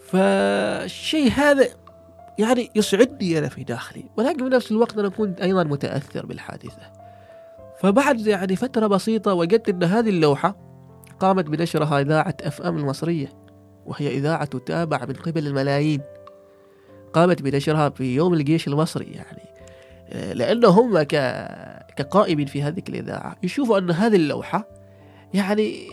[0.07, 1.67] فالشيء هذا
[2.39, 6.91] يعني يسعدني أنا في داخلي ولكن في نفس الوقت أنا كنت أيضا متأثر بالحادثة.
[7.79, 10.55] فبعد يعني فترة بسيطة وجدت أن هذه اللوحة
[11.19, 13.33] قامت بنشرها إذاعة أف أم المصرية
[13.85, 16.01] وهي إذاعة تتابع من قبل الملايين.
[17.13, 19.49] قامت بنشرها في يوم الجيش المصري يعني.
[20.35, 21.01] لأنه هم
[21.95, 24.78] كقائمين في هذه الإذاعة يشوفوا أن هذه اللوحة
[25.33, 25.89] يعني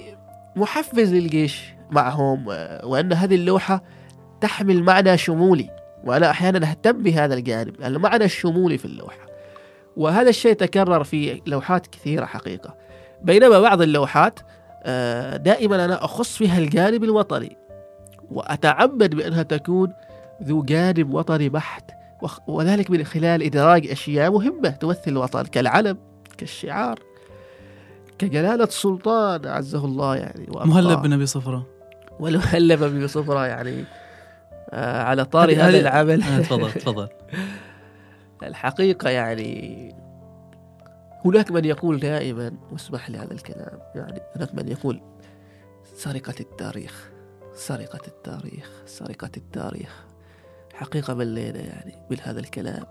[0.56, 2.46] محفز للجيش معهم
[2.84, 3.82] وأن هذه اللوحة
[4.40, 5.70] تحمل معنى شمولي
[6.04, 9.26] وأنا أحيانا أهتم بهذا الجانب المعنى الشمولي في اللوحة.
[9.96, 12.74] وهذا الشيء تكرر في لوحات كثيرة حقيقة.
[13.22, 14.40] بينما بعض اللوحات
[15.36, 17.56] دائما أنا أخص فيها الجانب الوطني
[18.30, 19.92] وأتعمد بأنها تكون
[20.42, 21.90] ذو جانب وطني بحت
[22.46, 25.98] وذلك من خلال إدراج أشياء مهمة تمثل الوطن كالعلم
[26.38, 26.98] كالشعار.
[28.18, 31.66] كجلالة السلطان عزه الله يعني مهلب بن أبي صفرة
[32.20, 33.84] والمهلب بن أبي صفرة يعني
[34.70, 36.22] آه على طاري هذا العمل.
[36.22, 37.08] تفضل تفضل.
[38.42, 39.94] الحقيقة يعني
[41.24, 45.00] هناك من يقول دائما واسمح لي هذا الكلام يعني هناك من يقول
[45.94, 47.10] سرقة التاريخ
[47.54, 50.04] سرقة التاريخ سرقة التاريخ.
[50.74, 52.84] حقيقة ملينا يعني من هذا الكلام.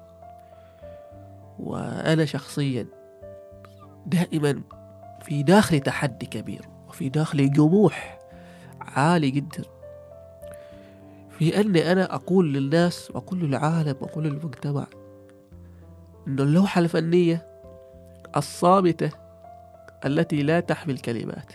[1.60, 2.88] وأنا شخصيا
[4.06, 4.62] دائما
[5.26, 8.20] في داخلي تحدي كبير وفي داخلي جموح
[8.82, 9.64] عالي جدا.
[11.30, 14.88] في أني أنا أقول للناس وأقول للعالم وأقول للمجتمع
[16.28, 17.48] أن اللوحة الفنية
[18.38, 19.10] الصامتة
[20.06, 21.54] التي لا تحمل كلمات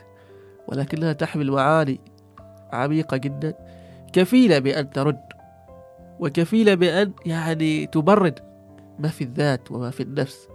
[0.68, 2.00] ولكنها تحمل معاني
[2.72, 3.54] عميقة جدا
[4.12, 5.20] كفيلة بأن ترد
[6.20, 8.40] وكفيلة بأن يعني تبرد
[8.98, 10.49] ما في الذات وما في النفس.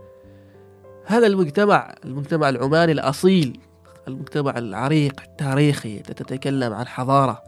[1.05, 3.59] هذا المجتمع المجتمع العماني الأصيل
[4.07, 7.43] المجتمع العريق التاريخي تتكلم عن حضارة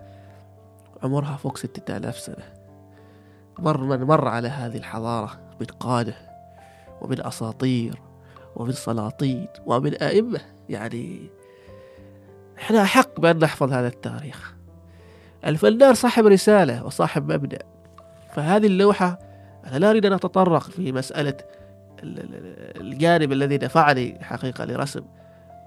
[1.03, 2.53] عمرها فوق ستة آلاف سنة.
[3.59, 6.15] مر من مر على هذه الحضارة من قادة
[7.01, 8.01] ومن أساطير
[8.55, 10.39] ومن سلاطين ومن أئمة.
[10.69, 11.29] يعني
[12.57, 14.53] إحنا أحق بأن نحفظ هذا التاريخ.
[15.45, 17.59] الفنان صاحب رسالة وصاحب مبدأ
[18.33, 19.19] فهذه اللوحة
[19.67, 21.37] أنا لا أريد أن أتطرق في مسألة
[22.03, 25.03] الجانب الذي دفعني حقيقة لرسم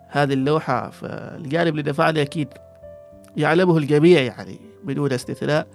[0.09, 2.49] هذه اللوحة فالجانب اللي دفعني أكيد
[3.37, 5.67] يعلمه الجميع يعني بدون استثناء.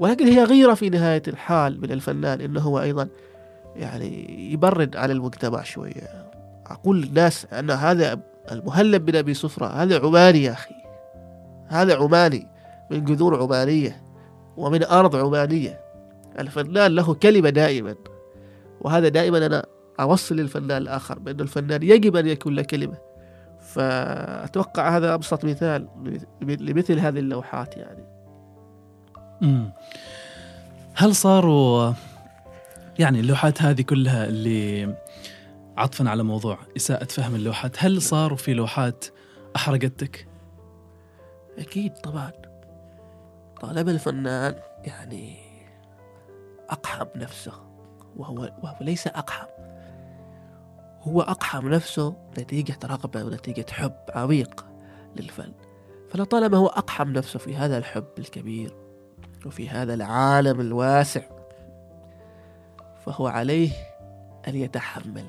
[0.00, 3.08] ولكن هي غيرة في نهاية الحال من الفنان إنه هو أيضا
[3.76, 6.30] يعني يبرد على المجتمع شوية.
[6.66, 8.20] أقول للناس أن هذا
[8.52, 10.74] المهلب بن أبي صفرة هذا عماني يا أخي.
[11.68, 12.46] هذا عماني
[12.90, 14.02] من جذور عمانية
[14.56, 15.80] ومن أرض عمانية.
[16.38, 17.94] الفنان له كلمة دائما
[18.80, 19.66] وهذا دائما أنا
[20.00, 22.98] أوصل للفنان الآخر بأن الفنان يجب أن يكون له كلمة
[23.60, 25.88] فأتوقع هذا أبسط مثال
[26.40, 28.04] لمثل هذه اللوحات يعني
[29.40, 29.72] مم.
[30.94, 31.92] هل صاروا
[32.98, 34.94] يعني اللوحات هذه كلها اللي
[35.76, 39.04] عطفا على موضوع إساءة فهم اللوحات هل صاروا في لوحات
[39.56, 40.28] أحرقتك؟
[41.58, 42.32] أكيد طبعا
[43.60, 45.36] طالما الفنان يعني
[46.70, 47.52] أقحم نفسه
[48.16, 49.46] وهو, وهو ليس أقحم
[51.02, 54.66] هو أقحم نفسه نتيجة رغبة ونتيجة حب عميق
[55.16, 55.52] للفن.
[56.10, 58.76] فلطالما هو أقحم نفسه في هذا الحب الكبير
[59.46, 61.22] وفي هذا العالم الواسع
[63.06, 63.70] فهو عليه
[64.48, 65.26] أن يتحمل.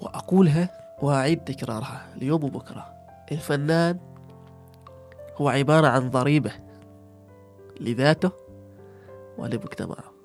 [0.00, 0.70] وأقولها
[1.02, 2.94] وأعيد تكرارها اليوم وبكرة.
[3.32, 3.98] الفنان
[5.36, 6.52] هو عبارة عن ضريبة
[7.80, 8.30] لذاته
[9.38, 10.17] ولمجتمعه.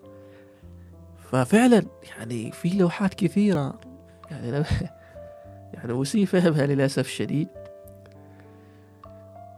[1.34, 1.84] ففعلا
[2.18, 3.80] يعني في لوحات كثيرة.
[4.32, 4.48] يعني
[5.74, 7.48] يعني أسيء فهمها للأسف الشديد.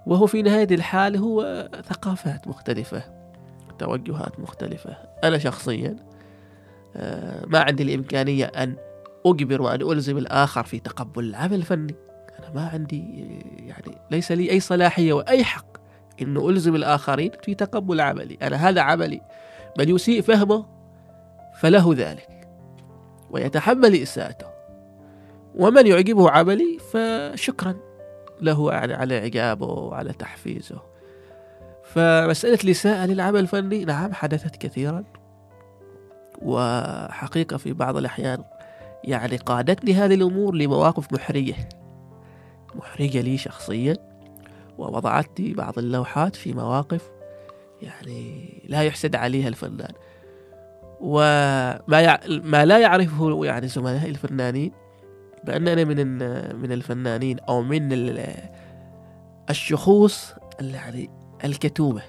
[0.05, 3.03] وهو في نهاية الحال هو ثقافات مختلفة
[3.79, 4.97] توجهات مختلفة.
[5.23, 5.95] أنا شخصيا
[6.95, 8.75] آه، ما عندي الإمكانية أن
[9.25, 11.95] أجبر وأن ألزم الآخر في تقبل العمل الفني.
[12.39, 15.77] أنا ما عندي يعني ليس لي أي صلاحية وأي حق
[16.21, 18.37] أنه ألزم الآخرين في تقبل عملي.
[18.41, 19.21] أنا هذا عملي.
[19.79, 20.74] من يسيء فهمه
[21.59, 22.47] فله ذلك.
[23.29, 24.47] ويتحمل إساءته.
[25.55, 27.75] ومن يعجبه عملي فشكرا
[28.41, 30.81] له على إعجابه وعلى تحفيزه.
[31.83, 35.03] فمسألة الإساءة للعمل الفني نعم حدثت كثيرا.
[36.41, 38.43] وحقيقة في بعض الأحيان
[39.03, 41.69] يعني قادتني هذه الأمور لمواقف محرجة.
[42.75, 43.97] محرجة لي شخصيا
[44.77, 47.11] ووضعتني بعض اللوحات في مواقف
[47.81, 49.93] يعني لا يحسد عليها الفنان.
[50.99, 52.19] وما يع...
[52.27, 54.71] ما لا يعرفه يعني زملائي الفنانين
[55.43, 55.97] بأن أنا من
[56.61, 57.89] من الفنانين أو من
[59.49, 61.09] الشخوص يعني
[61.43, 62.01] الكتوبة.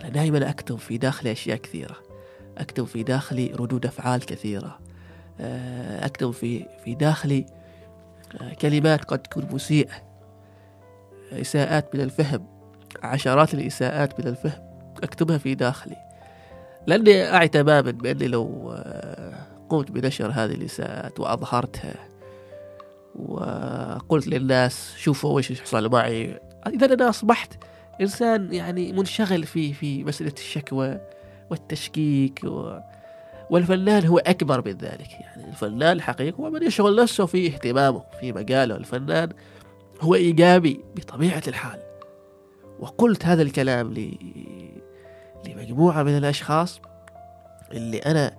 [0.00, 1.96] أنا دائما أكتب في داخلي أشياء كثيرة.
[2.58, 4.78] أكتب في داخلي ردود أفعال كثيرة.
[5.40, 7.46] آه، أكتب في في داخلي
[8.40, 9.92] آه، كلمات قد تكون مسيئة.
[11.32, 12.46] إساءات من الفهم
[13.02, 14.62] عشرات الإساءات من الفهم
[15.02, 16.11] أكتبها في داخلي.
[16.86, 19.34] لأني أعي تماما بأني لو آه،
[19.68, 21.94] قمت بنشر هذه الإساءات وأظهرتها
[23.16, 27.64] وقلت للناس شوفوا وش حصل معي إذا أنا أصبحت
[28.00, 31.00] إنسان يعني منشغل في في مسألة الشكوى
[31.50, 32.78] والتشكيك و...
[33.50, 35.10] والفنان هو أكبر من ذلك.
[35.10, 38.76] يعني الفنان الحقيقي هو من يشغل نفسه في اهتمامه في مجاله.
[38.76, 39.28] الفنان
[40.00, 41.80] هو إيجابي بطبيعة الحال.
[42.80, 44.16] وقلت هذا الكلام ل...
[45.48, 46.80] لمجموعة من الأشخاص
[47.72, 48.32] اللي أنا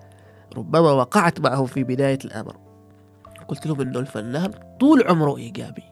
[0.58, 2.56] ربما وقعت معهم في بداية الأمر.
[3.48, 5.84] قلت لهم إنه الفنان طول عمره إيجابي.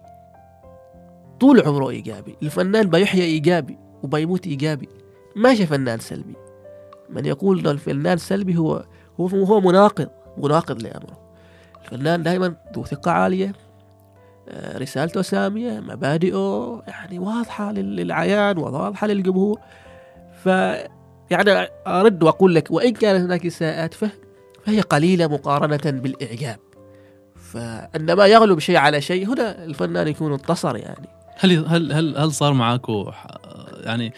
[1.39, 2.36] طول عمره إيجابي.
[2.43, 4.89] الفنان بيحيا إيجابي وبيموت إيجابي.
[5.36, 6.36] ماشي فنان سلبي.
[7.10, 8.86] من يقول إنه الفنان سلبي هو
[9.19, 11.19] هو هو مناقض مناقض لأمره.
[11.84, 13.54] الفنان دائما ذو ثقة عالية
[14.50, 19.60] آه، رسالته سامية مبادئه يعني واضحة للعيان وواضحة للجمهور.
[20.43, 20.50] ف
[21.32, 26.60] يعني أرد وأقول لك وإن كانت هناك إساءات فهي قليلة مقارنة بالإعجاب.
[27.36, 31.08] فعندما يغلب شيء على شيء هنا الفنان يكون انتصر يعني.
[31.39, 33.12] هل هل هل هل صار معاكو
[33.84, 34.13] يعني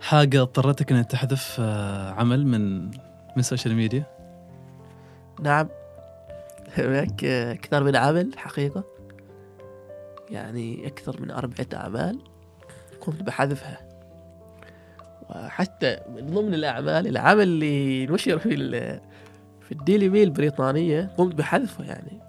[0.00, 4.04] حاجة اضطرتك إنك تحذف آه، عمل من من السوشيال ميديا؟
[5.40, 5.68] نعم.
[6.76, 8.84] هناك أكثر من عمل حقيقة.
[10.30, 12.18] يعني أكثر من أربعة أعمال
[13.00, 13.91] قمت بحذفها.
[15.34, 18.54] وحتى من ضمن الأعمال العمل اللي نشر في
[19.60, 22.20] في الديلي ميل البريطانيه قمت بحذفه يعني.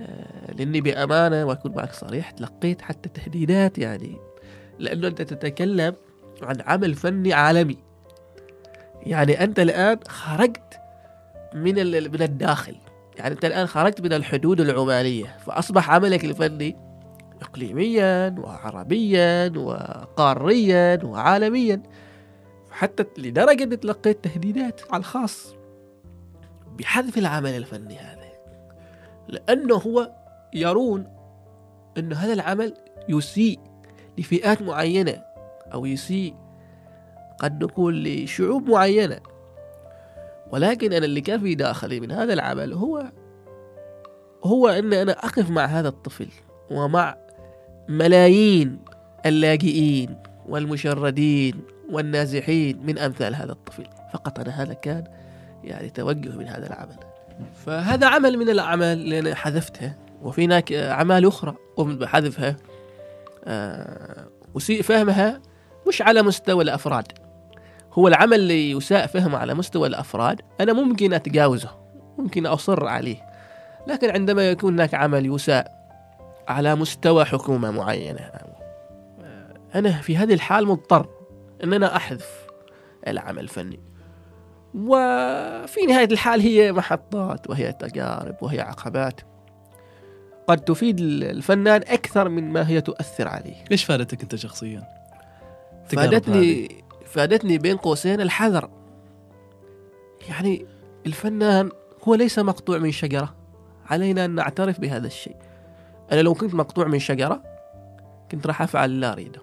[0.00, 4.16] آه، لأني بأمانة واكون معك صريح تلقيت حتى تهديدات يعني.
[4.78, 5.94] لأنه أنت تتكلم
[6.42, 7.78] عن عمل فني عالمي.
[9.02, 10.80] يعني أنت الآن خرجت
[11.54, 11.74] من
[12.12, 12.76] من الداخل.
[13.16, 16.76] يعني أنت الآن خرجت من الحدود العمانية فأصبح عملك الفني
[17.42, 21.82] اقليميا وعربيا وقاريا وعالميا
[22.70, 25.54] حتى لدرجة اني تلقيت تهديدات على الخاص
[26.78, 28.24] بحذف العمل الفني هذا.
[29.28, 30.10] لأنه هو
[30.54, 31.06] يرون
[31.98, 32.74] أن هذا العمل
[33.08, 33.60] يسيء
[34.18, 35.22] لفئات معينة
[35.72, 36.34] أو يسيء
[37.38, 39.20] قد نقول لشعوب معينة.
[40.52, 43.12] ولكن أنا اللي كان في داخلي من هذا العمل هو
[44.44, 46.28] هو أن أنا أقف مع هذا الطفل
[46.70, 47.16] ومع
[47.88, 48.78] ملايين
[49.26, 50.16] اللاجئين
[50.48, 55.04] والمشردين والنازحين من أمثال هذا الطفل فقط أنا هذا كان
[55.64, 56.96] يعني توجه من هذا العمل.
[57.66, 62.56] فهذا عمل من الأعمال اللي أنا حذفتها وفي هناك أعمال أخرى قمت بحذفها.
[63.44, 65.40] آه، أسيء فهمها
[65.88, 67.12] مش على مستوى الأفراد.
[67.92, 71.70] هو العمل اللي يساء فهمه على مستوى الأفراد أنا ممكن أتجاوزه
[72.18, 73.16] ممكن أصر عليه.
[73.86, 75.73] لكن عندما يكون هناك عمل يساء
[76.48, 78.30] على مستوى حكومة معينة.
[79.74, 81.08] أنا في هذه الحال مضطر
[81.64, 82.46] أن أنا أحذف
[83.08, 83.80] العمل الفني.
[84.74, 89.20] وفي نهاية الحال هي محطات وهي تجارب وهي عقبات.
[90.46, 93.64] قد تفيد الفنان أكثر من ما هي تؤثر عليه.
[93.72, 94.82] إيش فادتك أنت شخصيا؟
[95.86, 96.68] فادتني
[97.06, 98.70] فادتني بين قوسين الحذر.
[100.28, 100.66] يعني
[101.06, 101.70] الفنان
[102.08, 103.34] هو ليس مقطوع من شجرة.
[103.86, 105.36] علينا أن نعترف بهذا الشيء.
[106.14, 107.42] أنا لو كنت مقطوع من شجرة
[108.30, 109.40] كنت راح أفعل اللي أريده.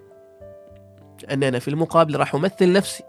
[1.24, 3.04] لأن أنا في المقابل راح أمثل نفسي.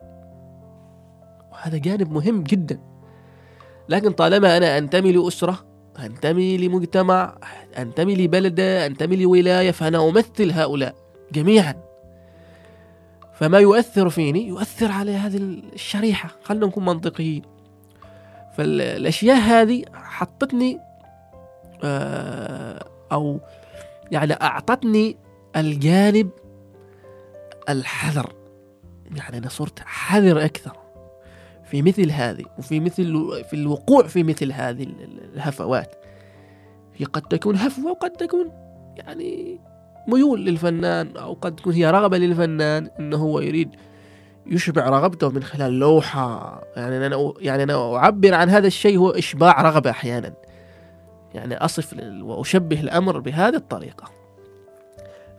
[1.53, 2.81] وهذا جانب مهم جدا.
[3.89, 5.59] لكن طالما أنا أنتمي لأسرة
[5.99, 7.39] أنتمي لمجتمع
[7.79, 10.95] أنتمي لبلدة أنتمي لولاية فأنا أمثل هؤلاء
[11.33, 11.75] جميعا.
[13.35, 15.37] فما يؤثر فيني يؤثر على هذه
[15.73, 16.31] الشريحة.
[16.43, 17.43] خلينا نكون منطقيين.
[18.57, 20.79] فالأشياء هذه حطتني
[21.85, 23.41] آه، أو
[24.11, 25.17] يعني أعطتني
[25.57, 26.31] الجانب
[27.69, 28.33] الحذر.
[29.17, 30.77] يعني أنا صرت حذر أكثر
[31.65, 33.05] في مثل هذه وفي مثل
[33.51, 34.87] في الوقوع في مثل هذه
[35.35, 35.95] الهفوات.
[36.97, 38.51] هي قد تكون هفوة وقد تكون
[38.97, 39.61] يعني
[40.09, 43.71] ميول للفنان أو قد تكون هي رغبة للفنان أنه هو يريد
[44.47, 46.63] يشبع رغبته من خلال لوحة.
[46.77, 50.33] يعني أنا يعني أنا أعبر عن هذا الشيء هو إشباع رغبة أحيانا.
[51.35, 54.11] يعني أصف وأشبه الأمر بهذه الطريقة.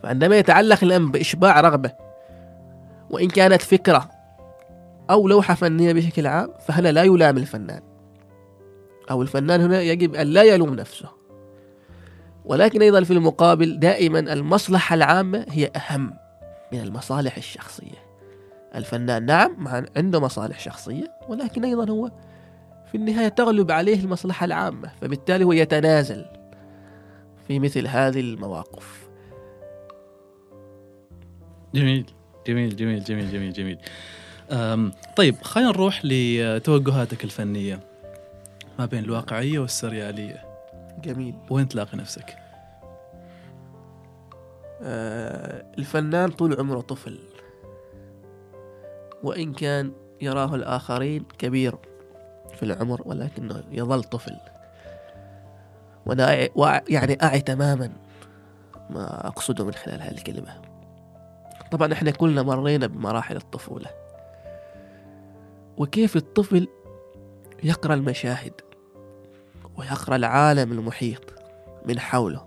[0.02, 1.92] فعندما يتعلق الأمر بإشباع رغبة
[3.10, 4.10] وإن كانت فكرة
[5.10, 7.80] أو لوحة فنية بشكل عام فهنا لا يلام الفنان.
[9.10, 11.08] أو الفنان هنا يجب أن لا يلوم نفسه.
[12.44, 16.14] ولكن أيضا في المقابل دائما المصلحة العامة هي أهم
[16.72, 18.04] من المصالح الشخصية.
[18.74, 22.10] الفنان نعم عنده مصالح شخصية ولكن أيضا هو
[22.94, 26.26] في النهاية تغلب عليه المصلحة العامة فبالتالي هو يتنازل
[27.48, 29.08] في مثل هذه المواقف.
[31.74, 32.06] جميل
[32.46, 33.78] جميل جميل جميل جميل جميل.
[35.16, 37.80] طيب خلينا نروح لتوجهاتك الفنية
[38.78, 40.44] ما بين الواقعية والسريالية.
[41.04, 41.34] جميل.
[41.50, 42.36] وين تلاقي نفسك؟
[44.82, 47.18] آه الفنان طول عمره طفل.
[49.22, 51.74] وإن كان يراه الآخرين كبير.
[52.64, 54.36] في العمر ولكنه يظل طفل.
[56.06, 56.48] وأنا
[56.88, 57.90] يعني أعي تماما
[58.90, 60.60] ما أقصده من خلال هذه الكلمة.
[61.70, 63.86] طبعا إحنا كلنا مرينا بمراحل الطفولة.
[65.76, 66.68] وكيف الطفل
[67.62, 68.52] يقرأ المشاهد
[69.76, 71.34] ويقرأ العالم المحيط
[71.86, 72.46] من حوله.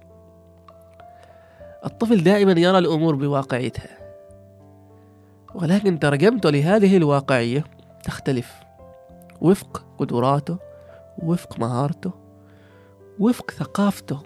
[1.85, 3.97] الطفل دائما يرى الأمور بواقعيتها.
[5.55, 7.63] ولكن ترجمته لهذه الواقعية
[8.03, 8.66] تختلف.
[9.41, 10.57] وفق قدراته
[11.23, 12.11] وفق مهارته
[13.19, 14.19] وفق ثقافته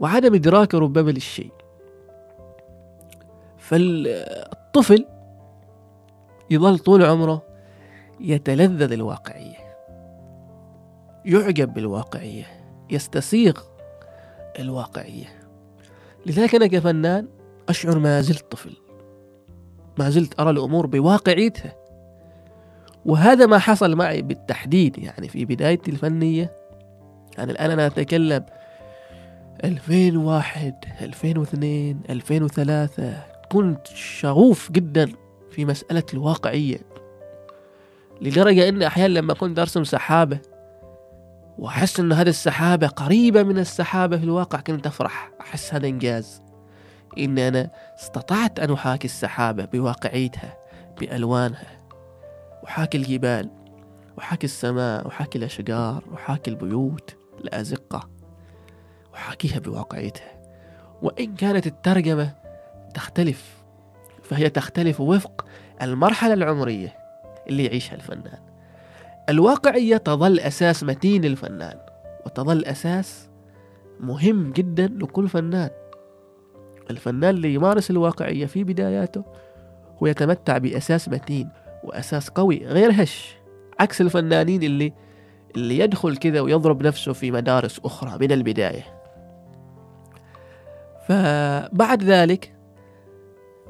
[0.00, 1.52] وعدم إدراكه ربما للشيء
[3.58, 5.06] فالطفل
[6.50, 7.42] يظل طول عمره
[8.20, 9.76] يتلذذ الواقعية
[11.24, 12.46] يعجب بالواقعية
[12.90, 13.60] يستسيغ
[14.58, 15.26] الواقعية.
[16.26, 17.28] لذلك أنا كفنان
[17.68, 18.76] أشعر ما زلت طفل
[19.98, 21.83] ما زلت أرى الأمور بواقعيتها.
[23.06, 26.52] وهذا ما حصل معي بالتحديد يعني في بدايتي الفنية.
[27.38, 28.44] يعني الآن أنا أتكلم
[29.64, 35.12] 2001 2002 2003 كنت شغوف جدا
[35.50, 36.78] في مسألة الواقعية
[38.20, 40.38] لدرجة أن أحيانا لما كنت أرسم سحابة
[41.58, 46.42] وأحس أن هذه السحابة قريبة من السحابة في الواقع كنت أفرح أحس هذا إنجاز.
[47.18, 50.56] إن أنا استطعت أن أحاكي السحابة بواقعيتها
[51.00, 51.83] بألوانها
[52.64, 53.50] أحاكي الجبال
[54.18, 58.10] أحاكي السماء أحاكي الأشجار أحاكي البيوت الأزقة
[59.14, 60.42] أحاكيها بواقعيتها.
[61.02, 62.34] وإن كانت الترجمة
[62.94, 63.64] تختلف
[64.22, 65.46] فهي تختلف وفق
[65.82, 66.96] المرحلة العمرية
[67.48, 68.38] اللي يعيشها الفنان.
[69.28, 71.78] الواقعية تظل أساس متين للفنان
[72.26, 73.28] وتظل أساس
[74.00, 75.70] مهم جدا لكل فنان.
[76.90, 79.24] الفنان اللي يمارس الواقعية في بداياته
[80.02, 81.48] هو يتمتع بأساس متين.
[81.84, 83.36] وأساس قوي غير هش.
[83.80, 84.92] عكس الفنانين اللي
[85.56, 88.84] اللي يدخل كذا ويضرب نفسه في مدارس أخرى من البداية.
[91.08, 92.54] فبعد ذلك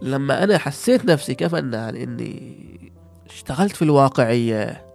[0.02, 2.56] لما أنا حسيت نفسي كفنان إني
[3.26, 4.86] اشتغلت في الواقعية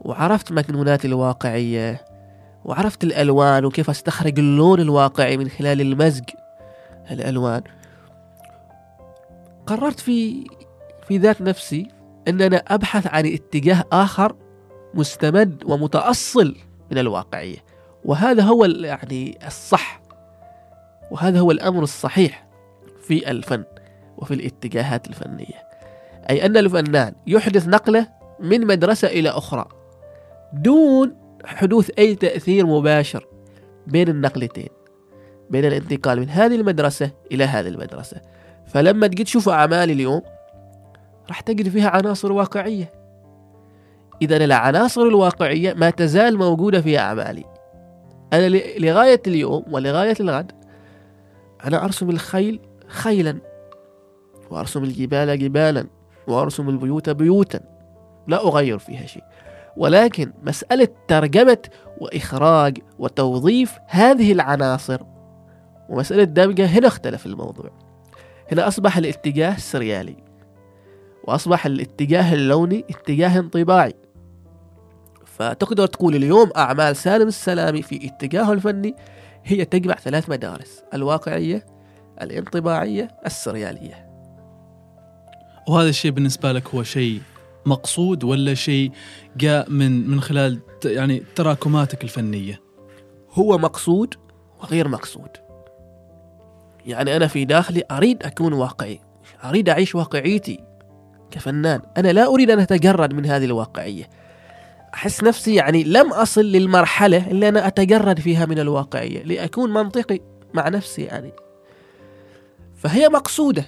[0.00, 2.04] وعرفت مكنونات الواقعية
[2.64, 6.24] وعرفت الألوان وكيف أستخرج اللون الواقعي من خلال المزج
[7.10, 7.62] الألوان
[9.66, 10.46] قررت في
[11.08, 11.88] في ذات نفسي
[12.28, 14.36] أن أنا أبحث عن اتجاه آخر
[14.94, 16.56] مستمد ومتأصل
[16.90, 17.56] من الواقعية.
[18.04, 20.02] وهذا هو يعني الصح.
[21.10, 22.46] وهذا هو الأمر الصحيح
[23.02, 23.64] في الفن
[24.18, 25.66] وفي الاتجاهات الفنية.
[26.30, 28.08] أي أن الفنان يحدث نقلة
[28.40, 29.68] من مدرسة إلى أخرى
[30.52, 33.26] دون حدوث أي تأثير مباشر
[33.86, 34.68] بين النقلتين
[35.50, 38.20] بين الانتقال من هذه المدرسة إلى هذه المدرسة.
[38.66, 40.22] فلما تجي تشوف أعمالي اليوم
[41.28, 42.92] راح تجد فيها عناصر واقعية.
[44.22, 47.44] إذا العناصر الواقعية ما تزال موجودة في أعمالي.
[48.32, 48.48] أنا
[48.78, 50.52] لغاية اليوم ولغاية الغد
[51.64, 53.38] أنا أرسم الخيل خيلا
[54.50, 55.86] وأرسم الجبال جبالا
[56.28, 57.60] وأرسم البيوت بيوتا.
[58.28, 59.22] لا أغير فيها شيء.
[59.76, 61.58] ولكن مسألة ترجمة
[62.00, 65.02] وإخراج وتوظيف هذه العناصر
[65.88, 67.70] ومسألة دمجها هنا اختلف الموضوع.
[68.52, 70.25] هنا أصبح الاتجاه سريالي.
[71.26, 73.94] وأصبح الاتجاه اللوني اتجاه انطباعي.
[75.24, 78.94] فتقدر تقول اليوم أعمال سالم السلامي في اتجاهه الفني
[79.44, 81.66] هي تجمع ثلاث مدارس الواقعية
[82.22, 84.06] الانطباعية السريالية.
[85.68, 87.20] وهذا الشيء بالنسبة لك هو شيء
[87.66, 88.90] مقصود ولا شيء
[89.36, 92.60] جاء من من خلال يعني تراكماتك الفنية؟
[93.32, 94.14] هو مقصود
[94.60, 95.30] وغير مقصود.
[96.86, 99.00] يعني أنا في داخلي أريد أكون واقعي
[99.44, 100.75] أريد أعيش واقعيتي.
[101.30, 101.80] كفنان.
[101.96, 104.10] أنا لا أريد أن أتجرد من هذه الواقعية.
[104.94, 110.20] أحس نفسي يعني لم أصل للمرحلة اللي أنا أتجرد فيها من الواقعية لأكون منطقي
[110.54, 111.32] مع نفسي يعني.
[112.76, 113.64] فهي مقصودة.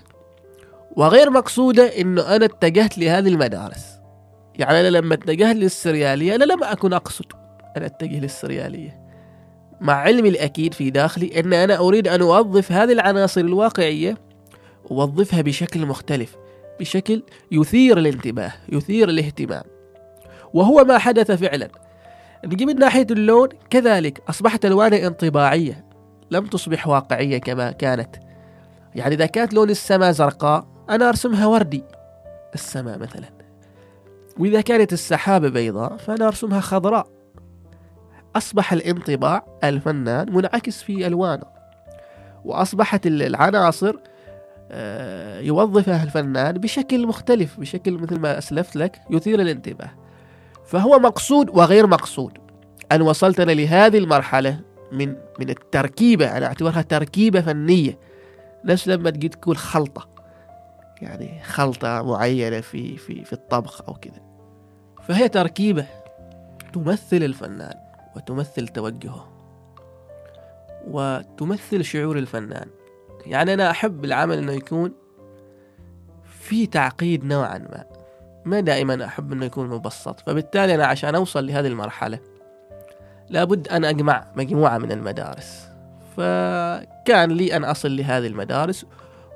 [0.97, 3.85] وغير مقصودة إنه أنا اتجهت لهذه المدارس.
[4.55, 7.27] يعني أنا لما اتجهت للسريالية أنا لم أكن أقصد
[7.77, 8.99] أن أتجه للسريالية.
[9.81, 14.17] مع علمي الأكيد في داخلي أن أنا أريد أن أوظف هذه العناصر الواقعية
[14.91, 16.37] أوظفها بشكل مختلف.
[16.81, 17.23] بشكل
[17.53, 19.63] يثير الانتباه يثير الاهتمام.
[20.55, 21.69] وهو ما حدث فعلا.
[22.45, 25.85] نجي من ناحية اللون كذلك أصبحت ألوانه انطباعية
[26.31, 28.17] لم تصبح واقعية كما كانت.
[28.95, 31.85] يعني إذا كانت لون السماء زرقاء أنا أرسمها وردي.
[32.55, 33.29] السماء مثلا.
[34.39, 37.07] وإذا كانت السحابة بيضاء فأنا أرسمها خضراء.
[38.37, 41.45] أصبح الانطباع الفنان منعكس في ألوانه.
[42.45, 43.97] وأصبحت العناصر
[45.41, 49.91] يوظفها الفنان بشكل مختلف بشكل مثل ما أسلفت لك يثير الانتباه.
[50.67, 52.39] فهو مقصود وغير مقصود.
[52.93, 54.61] أن وصلتنا لهذه المرحلة
[54.93, 55.09] من
[55.41, 57.99] من التركيبة أنا أعتبرها تركيبة فنية.
[58.65, 60.09] نفس لما تجي تقول خلطة.
[61.03, 64.23] يعني خلطة معينة في في في الطبخ أو كذا
[65.03, 65.87] فهي تركيبة
[66.73, 67.75] تمثل الفنان
[68.17, 69.29] وتمثل توجهه
[70.87, 72.69] وتمثل شعور الفنان.
[73.27, 74.93] يعني أنا أحب العمل أنه يكون
[76.41, 77.85] في تعقيد نوعا ما.
[78.45, 80.21] ما دائما أحب أنه يكون مبسط.
[80.21, 82.19] فبالتالي أنا عشان أوصل لهذه المرحلة
[83.31, 85.69] لابد أن أجمع مجموعة من المدارس.
[86.17, 88.87] فكان لي أن أصل لهذه المدارس.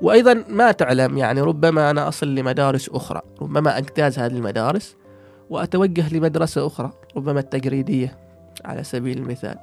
[0.01, 3.23] وأيضا ما تعلم يعني ربما أنا أصل لمدارس أخرى.
[3.43, 4.97] ربما أجتاز هذه المدارس
[5.51, 8.19] وأتوجه لمدرسة أخرى ربما التجريدية
[8.65, 9.59] على سبيل المثال.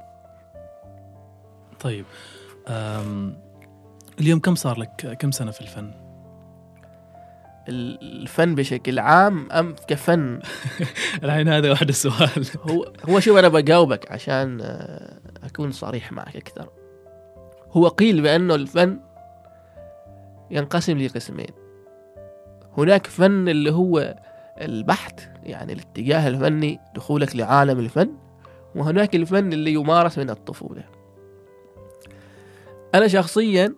[1.80, 2.04] طيب
[4.20, 5.90] اليوم كم صار لك؟ كم سنة في الفن؟
[7.68, 10.40] الفن بشكل عام أم كفن؟
[11.24, 12.46] الحين هذا واحد السؤال.
[12.62, 16.68] هو هو شوف أنا بجاوبك عشان آه، أكون صريح معك أكثر.
[17.70, 19.00] هو قيل بانه الفن
[20.50, 21.50] ينقسم لقسمين.
[22.76, 24.16] هناك فن اللي هو
[24.60, 28.10] البحث يعني الاتجاه الفني دخولك لعالم الفن
[28.74, 30.84] وهناك الفن اللي يمارس من الطفولة.
[32.94, 33.74] أنا شخصيا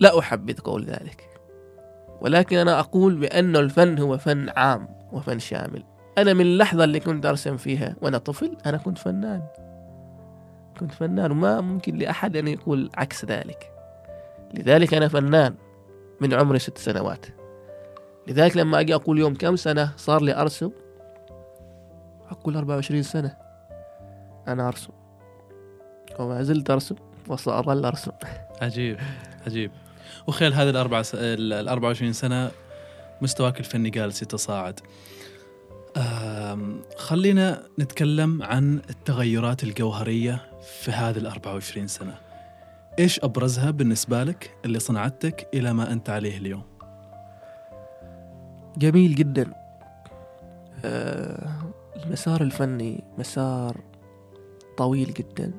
[0.00, 1.30] لا أحبذ قول ذلك.
[2.20, 5.84] ولكن أنا أقول بأن الفن هو فن عام وفن شامل.
[6.18, 9.42] أنا من اللحظة اللي كنت أرسم فيها وأنا طفل أنا كنت فنان.
[10.80, 13.72] كنت فنان وما ممكن لأحد أن يقول عكس ذلك.
[14.54, 15.54] لذلك أنا فنان
[16.20, 17.26] من عمري ست سنوات.
[18.28, 20.70] لذلك لما أجي أقول يوم كم سنة صار لي أرسم؟
[22.30, 23.36] أقول 24 سنة.
[24.48, 24.92] أنا أرسم.
[26.18, 26.94] وما زلت أرسم
[27.28, 28.12] وسأظل أرسم
[28.62, 28.98] عجيب
[29.46, 29.70] عجيب.
[30.26, 31.14] وخلال هذه الأربع س...
[31.14, 32.50] ال 24 سنة
[33.22, 34.80] مستواك الفني جالس يتصاعد
[36.96, 40.50] خلينا نتكلم عن التغيرات الجوهرية
[40.82, 42.14] في هذه ال 24 سنة.
[42.98, 46.62] إيش أبرزها بالنسبة لك اللي صنعتك إلى ما أنت عليه اليوم؟
[48.76, 49.52] جميل جدا.
[50.84, 51.50] آه
[51.96, 53.80] المسار الفني مسار
[54.76, 55.52] طويل جدا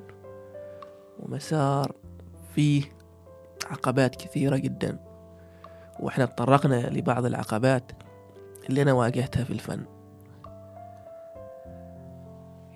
[1.18, 1.94] ومسار
[2.54, 2.82] فيه
[3.70, 4.98] عقبات كثيرة جدا.
[6.00, 7.92] وإحنا تطرقنا لبعض العقبات
[8.68, 9.84] اللي أنا واجهتها في الفن.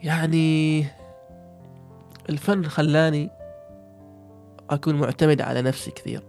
[0.02, 0.86] يعني
[2.28, 3.30] الفن خلاني
[4.70, 6.22] أكون معتمد على نفسي كثير.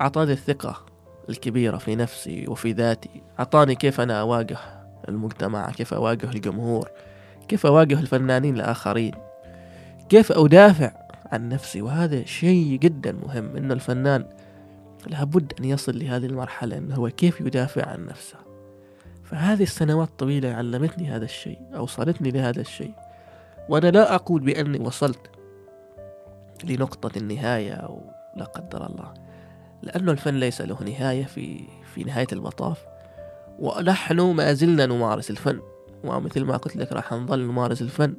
[0.00, 0.86] أعطاني الثقة
[1.28, 3.22] الكبيرة في نفسي وفي ذاتي.
[3.38, 4.58] أعطاني كيف أنا أواجه
[5.08, 6.88] المجتمع كيف أواجه الجمهور
[7.48, 9.14] كيف أواجه الفنانين الآخرين
[10.08, 10.99] كيف أدافع
[11.32, 14.24] عن نفسي وهذا شيء جدا مهم إنه الفنان
[15.06, 18.38] لابد أن يصل لهذه المرحلة إنه هو كيف يدافع عن نفسه.
[19.24, 22.94] فهذه السنوات الطويلة علمتني هذا الشيء أوصلتني لهذا الشيء.
[23.68, 25.30] وأنا لا أقول بأني وصلت
[26.64, 28.00] لنقطة النهاية أو
[28.36, 29.14] لا قدر الله
[29.82, 31.64] لأنه الفن ليس له نهاية في
[31.94, 32.84] في نهاية المطاف.
[33.58, 35.60] ونحن ما زلنا نمارس الفن
[36.04, 38.14] ومثل ما قلت لك راح نظل نمارس الفن.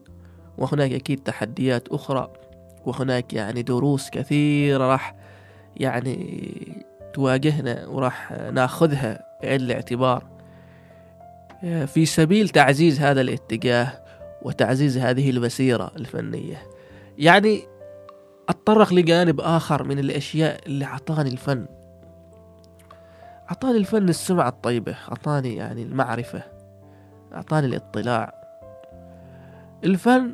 [0.58, 2.34] وهناك أكيد تحديات أخرى.
[2.86, 5.16] وهناك يعني دروس كثيرة راح
[5.78, 6.48] يعني
[7.14, 10.24] تواجهنا وراح ناخذها بعين الاعتبار.
[11.62, 14.04] في سبيل تعزيز هذا الاتجاه
[14.42, 16.64] وتعزيز هذه المسيرة الفنية.
[17.18, 17.62] يعني
[18.50, 21.66] أتطرق لجانب آخر من الأشياء اللي أعطاني الفن.
[23.50, 26.44] أعطاني الفن السمعة الطيبة أعطاني يعني المعرفة
[27.34, 28.34] أعطاني الاطلاع.
[29.84, 30.32] الفن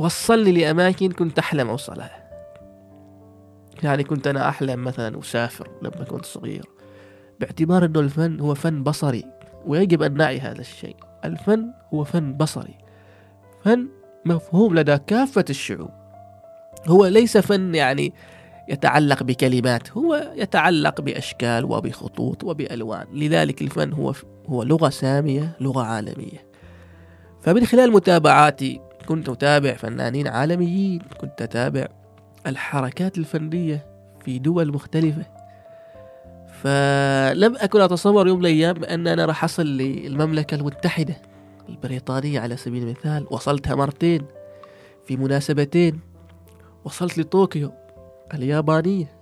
[0.00, 2.30] وصلني لأماكن كنت أحلم أوصلها.
[3.82, 6.64] يعني كنت أنا أحلم مثلا أسافر لما كنت صغير.
[7.40, 9.24] باعتبار أنه الفن هو فن بصري
[9.66, 10.96] ويجب أن نعي هذا الشيء.
[11.24, 12.74] الفن هو فن بصري.
[13.64, 13.88] فن
[14.24, 15.90] مفهوم لدى كافة الشعوب.
[16.86, 18.12] هو ليس فن يعني
[18.68, 23.06] يتعلق بكلمات هو يتعلق بأشكال وبخطوط وبألوان.
[23.12, 24.14] لذلك الفن هو
[24.48, 26.50] هو لغة سامية لغة عالمية.
[27.42, 31.88] فمن خلال متابعاتي كنت أتابع فنانين عالميين كنت أتابع
[32.46, 33.86] الحركات الفنية
[34.24, 35.26] في دول مختلفة.
[36.46, 41.16] فلم أكن أتصور يوم من الأيام أن أنا راح أصل للمملكة المتحدة
[41.68, 43.26] البريطانية على سبيل المثال.
[43.30, 44.26] وصلتها مرتين
[45.06, 46.00] في مناسبتين.
[46.84, 47.72] وصلت لطوكيو
[48.34, 49.12] اليابانية.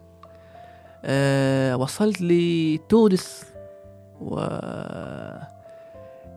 [1.05, 3.45] أه وصلت لتونس.
[4.20, 4.41] و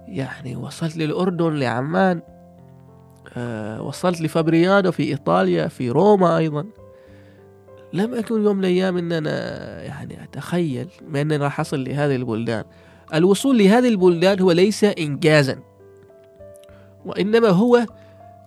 [0.07, 2.21] يعني وصلت للأردن لعمان.
[3.81, 6.65] وصلت لفابريانو في إيطاليا في روما أيضا.
[7.93, 12.63] لم أكن يوم من الأيام أن أنا يعني أتخيل بأنني راح أصل لهذه البلدان.
[13.13, 15.59] الوصول لهذه البلدان هو ليس إنجازا
[17.05, 17.85] وإنما هو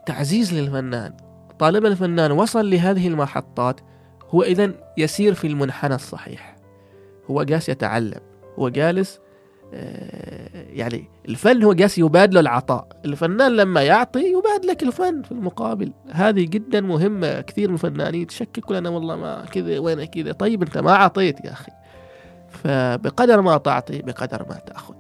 [0.07, 1.13] تعزيز للفنان.
[1.59, 3.81] طالما الفنان وصل لهذه المحطات
[4.31, 6.57] هو إذا يسير في المنحنى الصحيح.
[7.31, 8.21] هو جالس يتعلم
[8.59, 9.24] هو جالس آه،
[9.73, 12.89] يعني الفن هو جالس يبادله العطاء.
[13.05, 15.93] الفنان لما يعطي يبادلك الفن في المقابل.
[16.11, 20.33] هذه جدا مهمة كثير من الفنانين تشككوا لنا والله ما كذا وين كذا.
[20.33, 21.73] طيب أنت ما اعطيت يا أخي.
[22.49, 24.95] فبقدر ما تعطي بقدر ما تأخذ.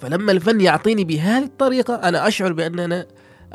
[0.00, 3.06] فلما الفن يعطيني بهذه الطريقة أنا أشعر بأن أنا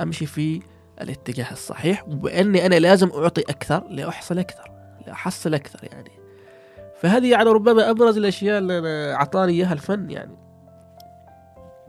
[0.01, 0.62] أمشي في
[1.01, 4.72] الاتجاه الصحيح وبأني أنا لازم أعطي أكثر لأحصل أكثر
[5.08, 6.12] لأحصل أكثر يعني.
[7.06, 10.38] فهذه يعني ربما أبرز الأشياء اللي أعطاني إياها الفن يعني.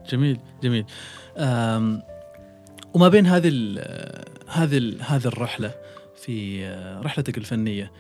[0.09, 0.87] جميل جميل.
[2.95, 3.79] وما بين هذه ال
[4.49, 5.71] هذه ال هذه الرحلة
[6.17, 6.69] في
[7.05, 7.93] رحلتك الفنية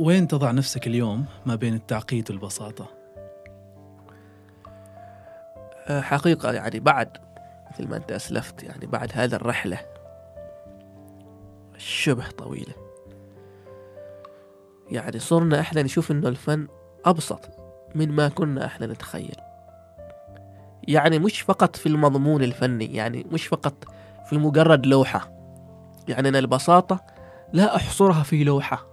[0.00, 2.86] وين تضع نفسك اليوم ما بين التعقيد والبساطة؟
[5.86, 7.16] أه، حقيقة يعني بعد
[7.72, 9.78] مثل ما أنت أسلفت يعني بعد هذه الرحلة
[11.78, 12.91] شبه طويلة.
[14.90, 16.68] يعني صرنا إحنا نشوف إنه الفن
[17.04, 17.40] أبسط
[17.94, 19.36] من ما كنا إحنا نتخيل.
[20.88, 23.84] يعني مش فقط في المضمون الفني يعني مش فقط
[24.26, 25.32] في مجرد لوحة.
[26.08, 27.00] يعني أنا البساطة
[27.52, 28.86] لا أحصرها في لوحة.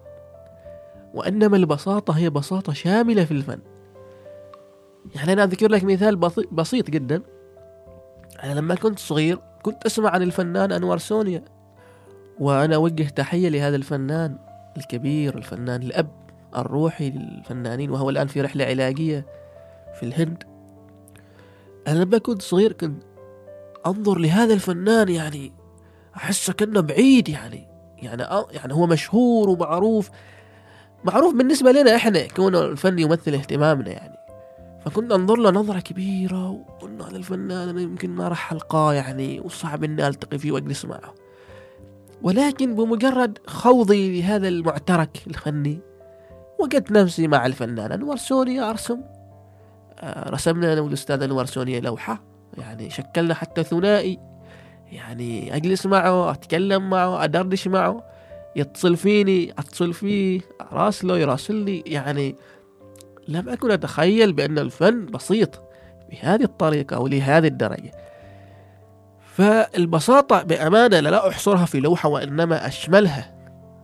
[1.14, 3.60] وإنما البساطة هي بساطة شاملة في الفن.
[5.16, 6.16] يعني أنا أذكر لك مثال
[6.52, 7.22] بسيط جدا.
[8.44, 11.46] أنا لما كنت صغير كنت أسمع عن الفنان أنور سونيا.
[12.40, 14.49] وأنا أوجه تحية لهذا الفنان.
[14.78, 16.12] الكبير الفنان الأب
[16.56, 19.26] الروحي للفنانين وهو الآن في رحلة علاجية
[20.00, 20.44] في الهند.
[21.88, 23.04] أنا لما كنت صغير كنت
[23.86, 25.54] أنظر لهذا الفنان يعني
[26.16, 27.68] أحسه كأنه بعيد يعني
[27.98, 30.10] يعني يعني هو مشهور ومعروف.
[31.04, 34.20] معروف بالنسبة لنا إحنا كون الفن يمثل اهتمامنا يعني.
[34.86, 39.84] فكنا ننظر له نظرة كبيرة وقلنا هذا الفنان أنا يمكن ما راح ألقاه يعني وصعب
[39.84, 41.14] إني ألتقي فيه وأجلس معه.
[42.22, 45.80] ولكن بمجرد خوضي لهذا المعترك الفني
[46.60, 49.02] وجدت نفسي مع الفنان أنور سوني أرسم.
[50.00, 52.24] آه، رسمنا أنا والأستاذ أنور سوني لوحة.
[52.58, 54.20] يعني شكلنا حتى ثنائي.
[54.92, 58.04] يعني أجلس معه أتكلم معه أدردش معه.
[58.56, 60.42] يتصل فيني أتصل فيه
[60.72, 61.84] أراسله يراسلني.
[61.86, 62.36] يعني
[63.28, 65.62] لم أكن أتخيل بأن الفن بسيط
[66.10, 67.92] بهذه الطريقة أو لهذه الدرجة.
[69.40, 73.36] فالبساطة بأمانة لا أحصرها في لوحة وإنما أشملها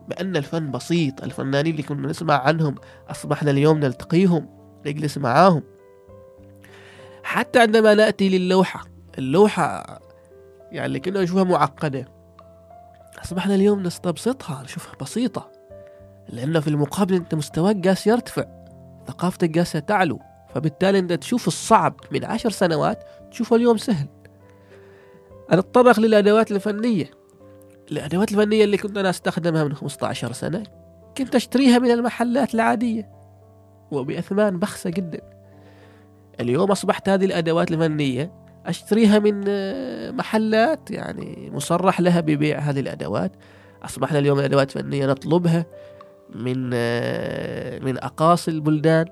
[0.08, 2.76] بأن الفن بسيط الفنانين اللي كنا نسمع عنهم
[3.10, 4.50] أصبحنا اليوم نلتقيهم
[4.86, 5.64] نجلس معاهم.
[7.24, 8.86] حتى عندما نأتي للوحة
[9.18, 10.00] اللوحة
[10.72, 12.08] يعني اللي كنا نشوفها معقدة
[13.24, 15.52] أصبحنا اليوم نستبسطها نشوفها بسيطة
[16.30, 18.46] لأن في المقابل أنت مستواك قاس يرتفع
[19.08, 20.20] ثقافتك قاسة تعلو
[20.56, 24.15] فبالتالي أنت تشوف الصعب من عشر سنوات تشوفه اليوم سهل.
[25.54, 27.12] نتطرق للأدوات الفنية.
[27.92, 30.64] الأدوات الفنية اللي كنت أنا أستخدمها من 15 سنة
[31.18, 33.10] كنت أشتريها من المحلات العادية
[33.92, 35.22] وبأثمان بخسة جدا.
[36.40, 38.32] اليوم أصبحت هذه الأدوات الفنية
[38.66, 43.32] أشتريها من آه، محلات يعني مصرح لها ببيع هذه الأدوات.
[43.84, 45.66] أصبحنا اليوم الأدوات الفنية نطلبها
[46.36, 49.06] من آه، من أقاصي البلدان.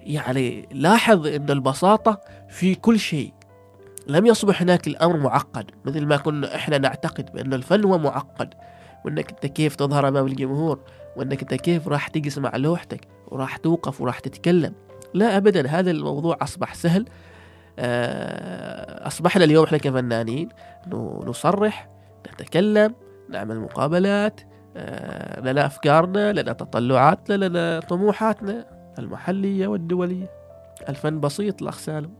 [0.00, 3.32] يعني لاحظ أن البساطة في كل شيء.
[4.06, 8.54] لم يصبح هناك الأمر معقد مثل ما كنا إحنا نعتقد بأن الفن هو معقد
[9.04, 10.80] وأنك أنت كيف تظهر أمام الجمهور
[11.16, 14.74] وأنك أنت كيف راح تجلس مع لوحتك وراح توقف وراح تتكلم.
[15.14, 17.04] لا أبدا هذا الموضوع أصبح سهل.
[17.78, 20.48] آه، أصبحنا اليوم إحنا كفنانين
[21.26, 21.88] نصرح
[22.32, 22.94] نتكلم
[23.28, 24.40] نعمل مقابلات
[24.76, 28.66] آه، لنا أفكارنا لنا تطلعاتنا لنا طموحاتنا
[28.98, 30.30] المحلية والدولية.
[30.88, 32.19] الفن بسيط الأخ سالم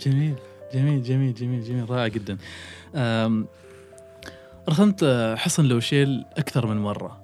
[0.00, 0.34] جميل
[0.74, 2.38] جميل جميل جميل جميل رائع جدا.
[4.68, 5.04] رسمت
[5.36, 7.20] حصن لوشيل أكثر من مرة.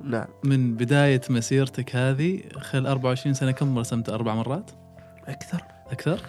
[0.00, 0.26] نعم.
[0.44, 4.70] من بداية مسيرتك هذه خلال 24 سنة كم رسمت؟ أربع مرات؟
[5.28, 5.64] أكثر.
[5.90, 6.20] أكثر؟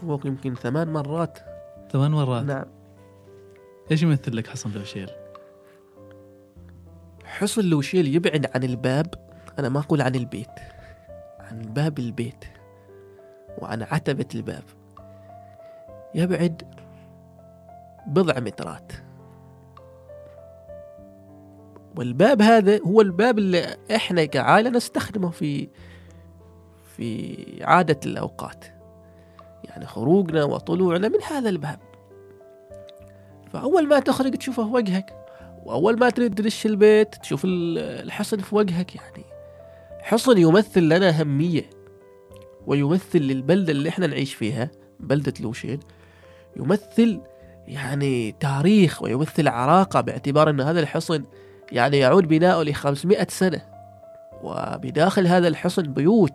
[0.00, 1.38] فوق يمكن ثمان مرات.
[1.92, 2.64] ثمان مرات؟ نعم.
[3.90, 5.10] إيش يمثل لك حصن لوشيل؟
[7.24, 9.14] حصن لوشيل يبعد عن الباب
[9.58, 10.60] أنا ما أقول عن البيت
[11.40, 12.44] عن باب البيت
[13.58, 14.64] وعن عتبة الباب.
[16.14, 16.62] يبعد
[18.06, 18.92] بضع مترات.
[21.96, 25.68] والباب هذا هو الباب اللي إحنا كعائلة نستخدمه في
[26.96, 28.64] في عادة الأوقات.
[29.64, 31.78] يعني خروجنا وطلوعنا من هذا الباب.
[33.52, 35.14] فأول ما تخرج تشوفه في وجهك
[35.64, 39.24] وأول ما تريد تدش البيت تشوف الحصن في وجهك يعني.
[40.02, 41.70] حصن يمثل لنا أهمية
[42.66, 45.80] ويمثل للبلدة اللي إحنا نعيش فيها بلدة لوشين.
[46.56, 47.20] يمثل
[47.68, 51.24] يعني تاريخ ويمثل عراقة باعتبار أن هذا الحصن
[51.72, 53.62] يعني يعود بناؤه ل 500 سنة.
[54.42, 56.32] وبداخل هذا الحصن بيوت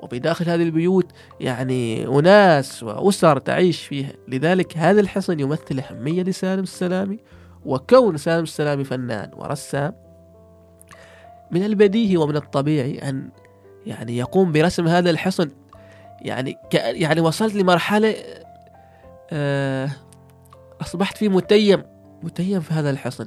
[0.00, 4.12] وبداخل هذه البيوت يعني أناس وأسر تعيش فيها.
[4.28, 7.18] لذلك هذا الحصن يمثل أهمية لسالم السلامي
[7.64, 9.94] وكون سالم السلامي فنان ورسام.
[11.50, 13.28] من البديهي ومن الطبيعي أن
[13.86, 15.50] يعني يقوم برسم هذا الحصن
[16.22, 18.14] يعني يعني وصلت لمرحلة
[20.80, 21.82] أصبحت في متيم
[22.22, 23.26] متيم في هذا الحصن.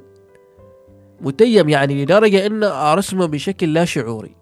[1.20, 4.36] متيم يعني لدرجة أن أرسمه بشكل لا شعوري.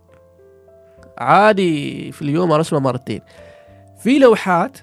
[1.18, 3.20] عادي في اليوم أرسمه مرتين.
[3.98, 4.78] في لوحات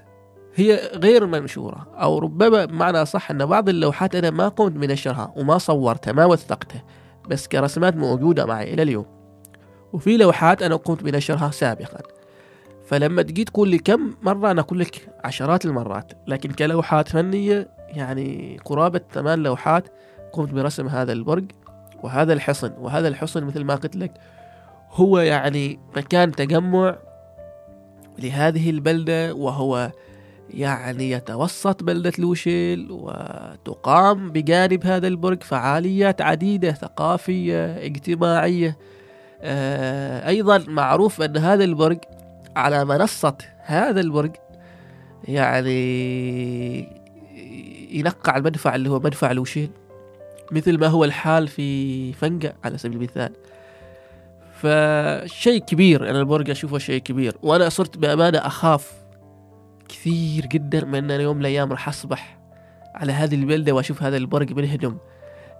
[0.54, 5.58] هي غير منشورة أو ربما بمعنى صح أن بعض اللوحات أنا ما قمت بنشرها وما
[5.58, 6.84] صورتها ما وثقتها
[7.28, 9.06] بس كرسمات موجودة معي إلى اليوم.
[9.92, 12.13] وفي لوحات أنا قمت بنشرها سابقا.
[12.86, 16.12] فلما تجي تقول لي كم مرة أنا أقول لك عشرات المرات.
[16.26, 19.88] لكن كلوحات فنية يعني قرابة ثمان لوحات
[20.32, 21.44] قمت برسم هذا البرج
[22.02, 22.72] وهذا الحصن.
[22.78, 24.12] وهذا الحصن مثل ما قلت لك
[24.90, 26.96] هو يعني مكان تجمع
[28.18, 29.90] لهذه البلدة وهو
[30.50, 38.76] يعني يتوسط بلدة لوشيل وتقام بجانب هذا البرج فعاليات عديدة ثقافية اجتماعية.
[39.42, 41.98] آه أيضا معروف أن هذا البرج
[42.56, 44.36] على منصة هذا البرج
[45.24, 45.74] يعني
[47.90, 49.70] ينقع المدفع اللي هو مدفع لوشين
[50.52, 53.32] مثل ما هو الحال في فنقة على سبيل المثال.
[54.64, 58.92] فشيء كبير أنا البرج أشوفه شيء كبير وأنا صرت بأمانة أخاف
[59.88, 62.38] كثير جدا من أن يوم من الأيام راح أصبح
[62.94, 64.96] على هذه البلدة وأشوف هذا البرج منهدم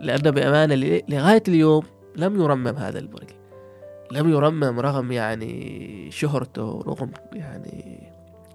[0.01, 0.75] لأنه بأمانة
[1.09, 1.83] لغاية اليوم
[2.17, 3.29] لم يرمم هذا البرج
[4.15, 8.11] لم يرمم رغم يعني شهرته رغم يعني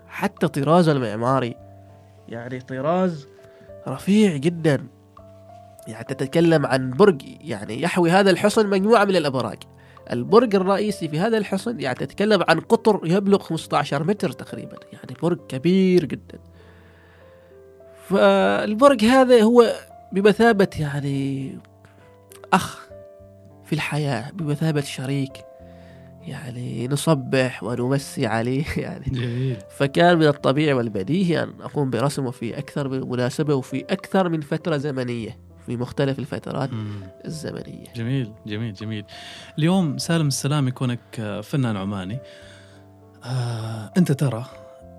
[0.07, 1.55] حتى طرازه المعماري
[2.29, 3.27] يعني طراز
[3.87, 4.87] رفيع جدا.
[5.87, 9.57] يعني تتكلم عن برج يعني يحوي هذا الحصن مجموعة من الأبراج.
[10.11, 15.39] البرج الرئيسي في هذا الحصن يعني تتكلم عن قطر يبلغ 15 متر تقريبا يعني برج
[15.47, 16.39] كبير جدا.
[18.07, 19.73] فالبرج هذا هو
[20.11, 21.57] بمثابة يعني
[22.53, 22.87] أخ
[23.65, 25.48] في الحياة بمثابة شريك.
[26.27, 29.05] يعني نصبح ونمسي عليه يعني.
[29.05, 29.57] جميل.
[29.77, 34.77] فكان من الطبيعي والبديهي أن أقوم برسمه في أكثر من مناسبة وفي أكثر من فترة
[34.77, 37.01] زمنية في مختلف الفترات مم.
[37.25, 37.83] الزمنية.
[37.95, 39.05] جميل جميل جميل.
[39.57, 42.19] اليوم سالم السلامي كونك فنان عماني.
[43.25, 44.45] آه، أنت ترى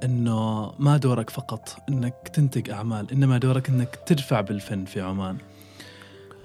[0.05, 5.37] إنه ما دورك فقط إنك تنتج أعمال إنما دورك إنك تدفع بالفن في عمان.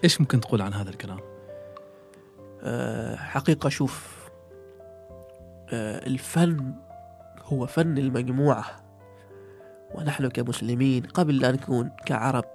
[0.03, 1.19] إيش ممكن تقول عن هذا الكلام؟
[2.63, 4.24] آه، حقيقة شوف
[5.73, 6.73] الفن
[7.43, 8.65] هو فن المجموعة.
[9.95, 12.45] ونحن كمسلمين قبل أن نكون كعرب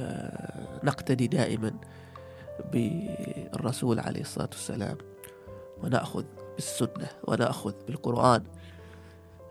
[0.00, 1.72] آه، نقتدي دائما
[2.72, 4.96] بالرسول عليه الصلاة والسلام.
[5.82, 8.42] ونأخذ بالسنة ونأخذ بالقرآن.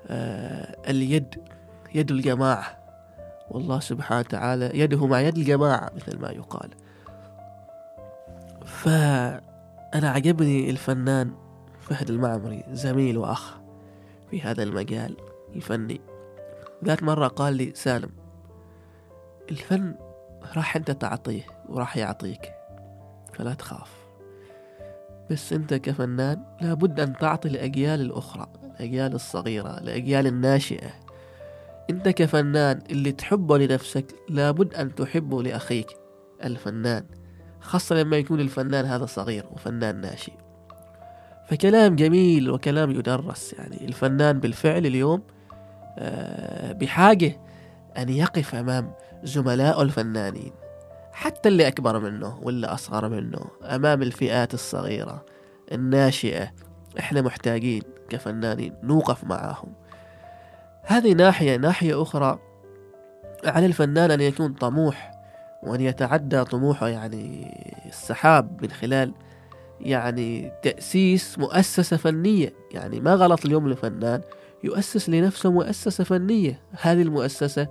[0.07, 1.36] آه، اليد
[1.95, 2.78] يد الجماعة.
[3.51, 6.70] والله سبحانه وتعالى يده مع يد الجماعة مثل ما يقال.
[8.66, 11.32] فأنا عجبني الفنان
[11.92, 13.58] فهد المعمري زميل وأخ
[14.30, 15.18] في هذا المجال
[15.56, 16.02] الفني.
[16.86, 18.10] ذات مرة قال لي سالم
[19.52, 19.96] الفن
[20.56, 22.54] راح أنت تعطيه وراح يعطيك
[23.34, 23.92] فلا تخاف.
[25.32, 30.92] بس أنت كفنان لابد أن تعطي الأجيال الأخرى الأجيال الصغيرة الأجيال الناشئة.
[31.89, 35.88] أنت كفنان اللي تحبه لنفسك لابد أن تحبه لأخيك
[36.44, 37.06] الفنان
[37.62, 40.51] خاصة لما يكون الفنان هذا صغير وفنان ناشئ.
[41.52, 43.54] فكلام جميل وكلام يدرس.
[43.54, 45.22] يعني الفنان بالفعل اليوم
[45.97, 47.39] آه، بحاجة
[47.97, 48.91] أن يقف أمام
[49.24, 50.52] زملائه الفنانين
[51.14, 55.26] حتى اللي أكبر منه واللي أصغر منه أمام الفئات الصغيرة
[55.72, 56.52] الناشئة.
[56.99, 59.74] إحنا محتاجين كفنانين نوقف معهم
[60.84, 62.39] هذه ناحية ناحية أخرى
[63.45, 65.12] على الفنان أن يكون طموح
[65.64, 67.54] وأن يتعدى طموحه يعني
[67.86, 69.14] السحاب من خلال
[69.82, 72.53] يعني تأسيس مؤسسة فنية.
[72.71, 74.21] يعني ما غلط اليوم لفنان
[74.63, 76.59] يؤسس لنفسه مؤسسة فنية.
[76.82, 77.67] هذه المؤسسة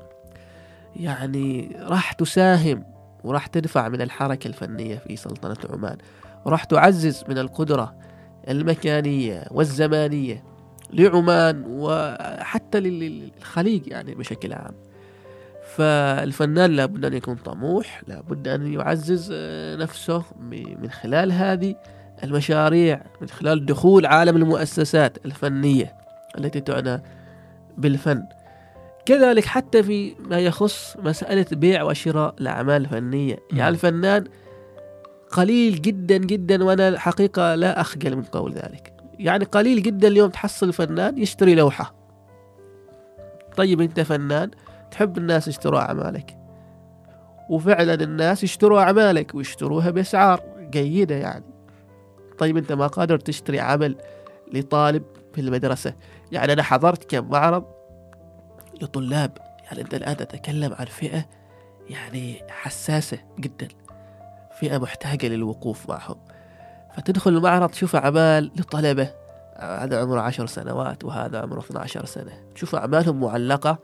[0.96, 2.84] يعني راح تساهم
[3.24, 5.96] وراح تدفع من الحركة الفنية في سلطنة عمان
[6.44, 7.94] وراح تعزز من القدرة
[8.48, 10.44] المكانية والزمانية
[10.92, 14.74] لعمان وحتى للخليج يعني بشكل عام.
[15.76, 20.24] فالفنان لابد أن يكون طموح لابد أن يعزز آه، نفسه
[20.80, 21.74] من خلال هذه.
[22.24, 25.94] المشاريع من خلال دخول عالم المؤسسات الفنية
[26.38, 27.02] التي تعنى
[27.78, 28.22] بالفن.
[29.06, 33.38] كذلك حتى في ما يخص مسألة بيع وشراء الأعمال الفنية.
[33.52, 34.24] يعني الفنان
[35.30, 38.92] قليل جدا جدا وأنا الحقيقة لا أخجل من قول ذلك.
[39.18, 41.94] يعني قليل جدا اليوم تحصل فنان يشتري لوحة.
[43.56, 44.50] طيب أنت فنان
[44.90, 46.36] تحب الناس يشتروا أعمالك.
[47.50, 51.49] وفعلا الناس يشتروا أعمالك ويشتروها بأسعار جيدة يعني.
[52.40, 53.96] طيب أنت ما قادر تشتري عمل
[54.52, 55.02] لطالب
[55.34, 55.94] في المدرسة.
[56.32, 57.64] يعني أنا حضرت كم معرض
[58.82, 59.38] لطلاب.
[59.64, 61.26] يعني أنت الآن تتكلم عن فئة
[61.90, 63.68] يعني حساسة جدا.
[64.60, 66.16] فئة محتاجة للوقوف معهم.
[66.96, 69.10] فتدخل المعرض تشوف أعمال لطلبة
[69.56, 72.32] هذا عمره عشر سنوات وهذا عمره 12 سنة.
[72.54, 73.78] تشوف أعمالهم معلقة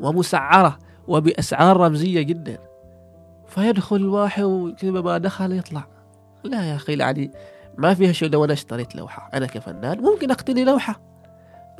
[0.00, 2.58] ومسعرة وبأسعار رمزية جدا.
[3.46, 5.86] فيدخل الواحد وكذا ما دخل يطلع.
[6.44, 7.30] لا يا أخي يعني
[7.78, 11.00] ما فيها شيء لو أنا اشتريت لوحة أنا كفنان ممكن أقتني لوحة.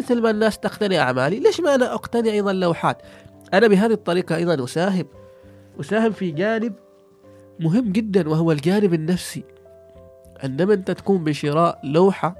[0.00, 3.02] مثل ما الناس تقتني أعمالي ليش ما أنا أقتني أيضا لوحات؟
[3.54, 5.06] أنا بهذه الطريقة أيضا أساهم.
[5.80, 6.72] أساهم في جانب
[7.60, 9.44] مهم جدا وهو الجانب النفسي.
[10.42, 12.36] عندما أنت تقوم بشراء لوحة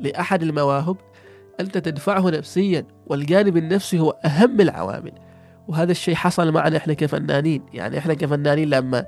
[0.00, 0.96] لأحد المواهب
[1.60, 5.12] أنت تدفعه نفسيا والجانب النفسي هو أهم العوامل.
[5.68, 7.62] وهذا الشيء حصل معنا إحنا كفنانين.
[7.72, 9.06] يعني إحنا كفنانين لما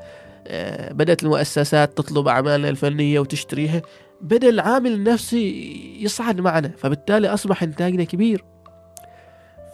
[0.90, 3.82] بدأت المؤسسات تطلب أعمالنا الفنية وتشتريها.
[4.20, 8.44] بدأ العامل النفسي يصعد معنا فبالتالي أصبح إنتاجنا كبير.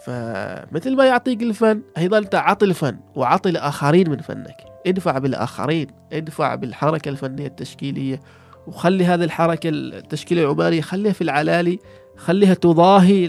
[0.05, 4.55] فمثل ما يعطيك الفن أيضا أنت عطي الفن وعطي الآخرين من فنك.
[4.87, 8.19] ادفع بالآخرين ادفع بالحركة الفنية التشكيلية
[8.67, 11.79] وخلي هذه الحركة التشكيلية العمانية خليها في العلالي
[12.17, 13.25] خليها تضاهي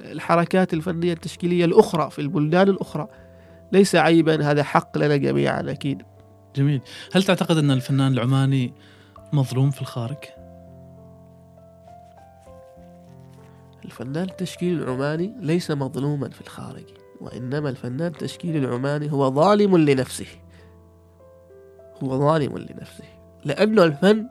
[0.00, 3.08] الحركات الفنية التشكيلية الأخرى في البلدان الأخرى.
[3.72, 6.02] ليس عيبا هذا حق لنا جميعا أكيد.
[6.56, 6.80] جميل.
[7.12, 8.74] هل تعتقد أن الفنان العماني
[9.32, 10.18] مظلوم في الخارج؟
[13.84, 16.84] الفنان التشكيلي العماني ليس مظلوما في الخارج
[17.20, 20.26] وإنما الفنان التشكيلي العماني هو ظالم لنفسه.
[22.04, 23.04] هو ظالم لنفسه.
[23.44, 24.26] لأنه الفن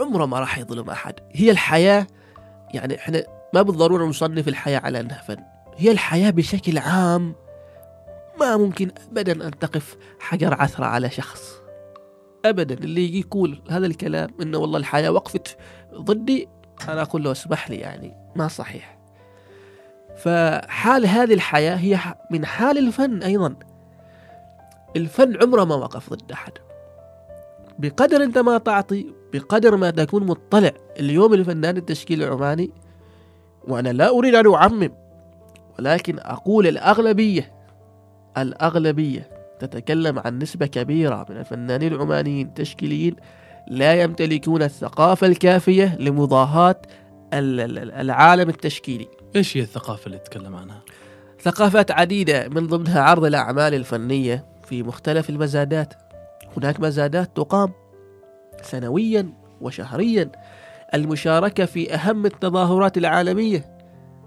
[0.00, 1.14] عمره ما راح يظلم أحد.
[1.32, 2.06] هي الحياة
[2.74, 3.22] يعني إحنا
[3.54, 5.36] ما بالضرورة نصنف الحياة على أنها فن.
[5.76, 7.34] هي الحياة بشكل عام
[8.40, 11.60] ما ممكن أبدا أن تقف حجر عثرة على شخص.
[12.44, 15.56] أبدا اللي يجي يقول هذا الكلام إنه والله الحياة وقفت
[15.94, 16.48] ضدي
[16.88, 18.98] أنا أقول له اسمح لي يعني ما صحيح.
[20.16, 21.98] فحال هذه الحياة هي
[22.30, 23.56] من حال الفن أيضا.
[24.96, 26.52] الفن عمره ما وقف ضد أحد.
[27.78, 30.72] بقدر أنت ما تعطي بقدر ما تكون مطلع.
[31.00, 32.70] اليوم الفنان التشكيل العماني
[33.64, 34.90] وأنا لا أريد أن أعمم
[35.78, 37.57] ولكن أقول الأغلبية
[38.38, 43.16] الأغلبية تتكلم عن نسبة كبيرة من الفنانين العمانيين التشكيليين
[43.68, 46.82] لا يمتلكون الثقافة الكافية لمضاهاة
[47.32, 49.08] العالم التشكيلي.
[49.36, 50.82] إيش هي الثقافة اللي تتكلم عنها؟
[51.40, 55.94] ثقافات عديدة من ضمنها عرض الأعمال الفنية في مختلف المزادات.
[56.56, 57.72] هناك مزادات تقام
[58.62, 60.32] سنويا وشهريا.
[60.94, 63.77] المشاركة في أهم التظاهرات العالمية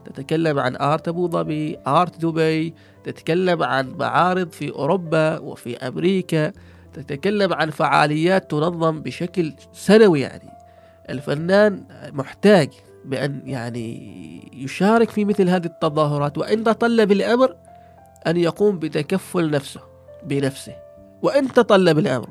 [0.05, 2.73] تتكلم عن آرت أبو ظبي آرت دبي
[3.03, 6.51] تتكلم عن معارض في أوروبا وفي أمريكا
[6.93, 10.49] تتكلم عن فعاليات تنظم بشكل سنوي يعني.
[11.09, 11.83] الفنان
[12.13, 12.69] محتاج
[13.05, 17.55] بأن يعني يشارك في مثل هذه التظاهرات وإن تطلب الأمر
[18.27, 19.81] أن يقوم بتكفل نفسه
[20.23, 20.75] بنفسه.
[21.21, 22.29] وإن تطلب الأمر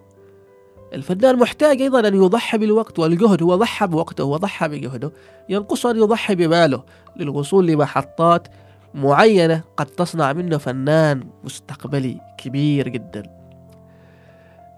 [0.95, 5.13] الفنان محتاج أيضا أن يضحي بالوقت والجهد هو ضحى بوقته وضحى بجهده.
[5.49, 6.85] ينقص أن يضحي بماله
[7.17, 8.49] للوصول لمحطات
[8.95, 13.23] معينة قد تصنع منه فنان مستقبلي كبير جدا.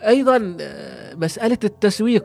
[0.06, 2.24] أيضا آه، مسألة التسويق.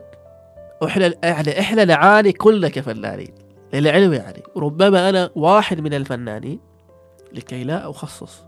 [0.84, 3.34] إحنا يعني إحنا نعاني كلنا كفنانين
[3.72, 4.42] للعلم يعني.
[4.56, 6.60] ربما أنا واحد من الفنانين
[7.32, 8.44] لكي لا أخصص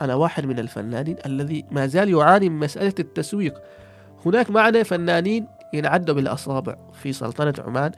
[0.00, 3.54] أنا واحد من الفنانين الذي ما زال يعاني من مسألة التسويق.
[4.26, 7.92] هناك معنا فنانين ينعدوا بالأصابع في سلطنة عمان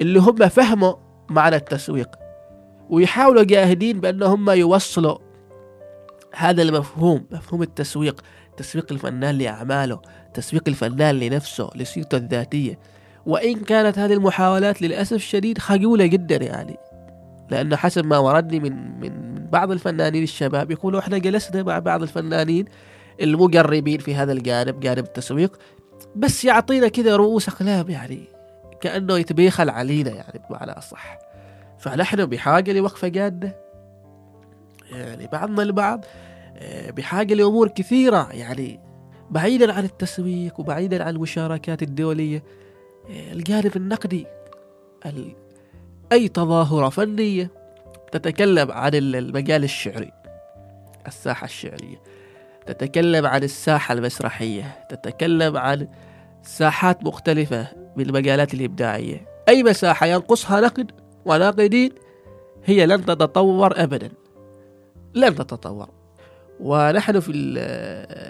[0.00, 0.94] اللي هم فهموا
[1.30, 2.08] معنى التسويق
[2.90, 5.18] ويحاولوا جاهدين بأنهم يوصلوا
[6.34, 8.20] هذا المفهوم مفهوم التسويق
[8.56, 10.00] تسويق الفنان لأعماله
[10.34, 12.78] تسويق الفنان لنفسه لسيرته الذاتية.
[13.26, 16.76] وإن كانت هذه المحاولات للأسف الشديد خجولة جدا يعني
[17.50, 22.64] لأنه حسب ما وردني من من بعض الفنانين الشباب يقولوا إحنا جلسنا مع بعض الفنانين
[23.20, 25.58] المقربين في هذا الجانب جانب التسويق
[26.16, 28.24] بس يعطينا كذا رؤوس أقلام يعني
[28.80, 31.18] كأنه يتبيخل علينا يعني بمعنى أصح.
[31.78, 33.56] فنحن بحاجة لوقفة جادة
[34.92, 36.04] يعني بعضنا البعض
[36.56, 38.80] آه، بحاجة لأمور كثيرة يعني
[39.30, 42.42] بعيدا عن التسويق وبعيدا عن المشاركات الدولية
[43.10, 44.26] الجانب النقدي
[46.12, 47.50] أي تظاهرة فنية
[48.12, 50.12] تتكلم عن المجال الشعري
[51.06, 52.02] الساحة الشعرية.
[52.72, 55.88] تتكلم عن الساحة المسرحية تتكلم عن
[56.42, 57.66] ساحات مختلفة
[57.96, 59.26] من المجالات الإبداعية.
[59.48, 60.90] أي مساحة ينقصها نقد
[61.24, 61.90] وناقدين
[62.64, 64.10] هي لن تتطور أبدا.
[65.14, 65.88] لن تتطور.
[66.60, 67.32] ونحن في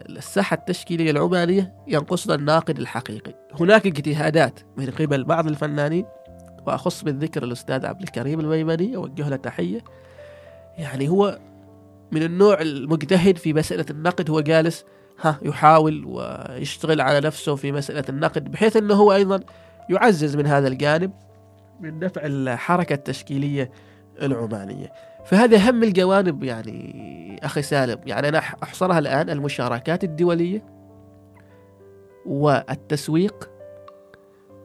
[0.08, 3.34] الساحة التشكيلية العمانية ينقصنا الناقد الحقيقي.
[3.60, 6.04] هناك اجتهادات من قبل بعض الفنانين
[6.66, 9.80] وأخص بالذكر الأستاذ عبد الكريم الميمني أوجه له تحية.
[10.78, 11.38] يعني هو
[12.12, 14.84] من النوع المجتهد في مسألة النقد هو جالس
[15.20, 19.40] ها يحاول ويشتغل على نفسه في مسألة النقد بحيث أنه هو أيضا
[19.90, 21.12] يعزز من هذا الجانب
[21.80, 23.70] من دفع الحركة التشكيلية
[24.22, 24.92] العمانية.
[25.24, 30.64] فهذا أهم الجوانب يعني أخي سالم يعني أنا أحصرها الآن المشاركات الدولية
[32.26, 33.50] والتسويق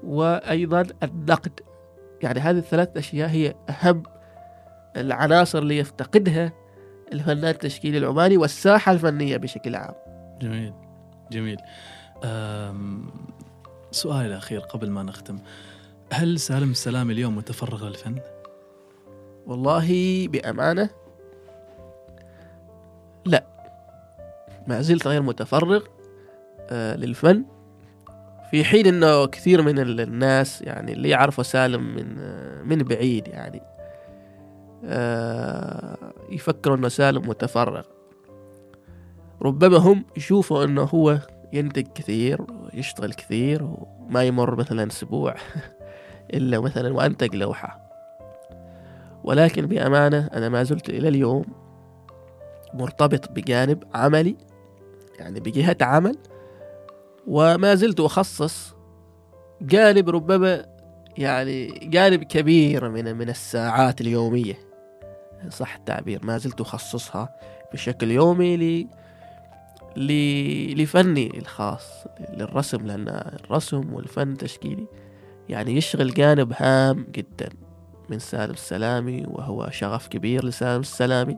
[0.03, 1.59] وأيضا النقد.
[2.21, 4.03] يعني هذه الثلاث أشياء هي أهم
[4.97, 6.64] العناصر اللي يفتقدها
[7.13, 9.93] الفنان التشكيلي العماني والساحة الفنية بشكل عام.
[10.41, 10.73] جميل
[11.31, 11.57] جميل.
[13.91, 15.39] سؤالي الأخير قبل ما نختم.
[16.13, 18.15] هل سالم السلام اليوم متفرغ للفن؟
[19.47, 19.87] والله
[20.27, 20.89] بأمانة
[23.25, 23.43] لا.
[24.67, 25.83] ما زلت غير متفرغ
[26.69, 27.45] آه للفن.
[28.51, 33.61] في حين إنه كثير من الناس يعني اللي يعرفوا سالم من آه من بعيد يعني.
[36.29, 37.83] يفكروا إنه سالم متفرغ.
[39.41, 41.19] ربما هم يشوفوا إنه هو
[41.53, 42.41] ينتج كثير
[42.73, 45.35] ويشتغل كثير وما يمر مثلا أسبوع
[46.33, 47.85] إلا مثلا وأنتج لوحة.
[49.23, 51.45] ولكن بأمانة أنا ما زلت إلى اليوم
[52.73, 54.35] مرتبط بجانب عملي
[55.19, 56.17] يعني بجهة عمل
[57.27, 58.75] وما زلت أخصص
[59.61, 60.65] جانب ربما
[61.17, 64.64] يعني جانب كبير من من الساعات اليومية.
[65.49, 67.29] صح التعبير ما زلت أخصصها
[67.73, 68.87] بشكل يومي ل
[70.81, 74.87] لفني الخاص للرسم لأن الرسم والفن التشكيلي
[75.49, 77.49] يعني يشغل جانب هام جدا
[78.09, 81.37] من سالم السلامي وهو شغف كبير لسالم السلامي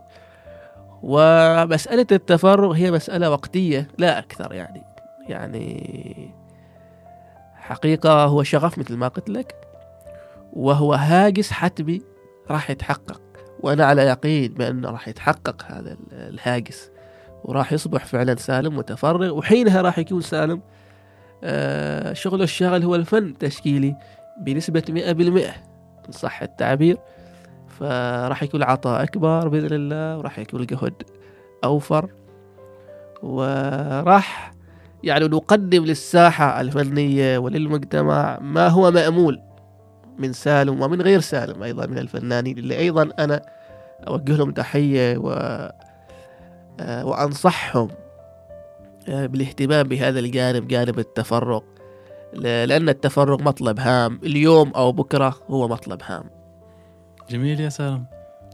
[1.04, 4.84] ومسألة التفرغ هي مسألة وقتية لا أكثر يعني.
[5.30, 6.36] يعني
[7.56, 9.56] حقيقة هو شغف مثل ما قلت لك
[10.54, 12.02] وهو هاجس حتمي
[12.52, 13.22] راح يتحقق.
[13.60, 16.92] وأنا على يقين بأنه راح يتحقق هذا الهاجس.
[17.44, 20.62] وراح يصبح فعلا سالم متفرغ وحينها راح يكون سالم
[21.44, 23.96] آه شغله الشاغل هو الفن التشكيلي
[24.42, 24.92] بنسبة 100%
[26.06, 26.98] إن صح التعبير.
[27.80, 31.04] فراح يكون العطاء أكبر بإذن الله وراح يكون الجهد
[31.64, 32.10] أوفر.
[33.24, 34.54] وراح
[35.04, 39.42] يعني نقدم للساحة الفنية وللمجتمع ما هو مأمول.
[40.20, 43.42] من سالم ومن غير سالم أيضا من الفنانين اللي أيضا أنا
[44.08, 45.32] أوجه لهم تحية و
[46.80, 47.88] آه، وأنصحهم
[49.10, 51.62] آه، بالاهتمام بهذا الجانب جانب التفرغ
[52.34, 54.20] ل- لأن التفرغ مطلب هام.
[54.24, 56.24] اليوم أو بكرة هو مطلب هام.
[57.30, 58.06] جميل يا سالم.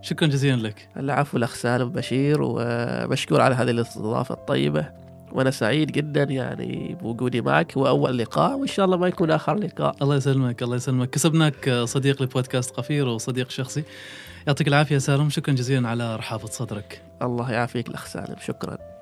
[0.02, 0.90] شكرا جزيلا لك.
[0.98, 4.86] العفو الأخ سالم بشير ومشكور على هذه الاستضافة الطيبة.
[5.34, 9.56] وأنا سعيد جدا يعني بوجودي معك هو أول لقاء وإن شاء الله ما يكون آخر
[9.56, 9.96] لقاء.
[10.02, 11.10] الله يسلمك الله يسلمك.
[11.10, 13.84] كسبناك صديق لبودكاست قفير وصديق شخصي.
[14.48, 17.02] يعطيك العافية يا سالم شكرا جزيلا على رحابه صدرك.
[17.22, 18.93] الله يعافيك الأخ سالم شكرا.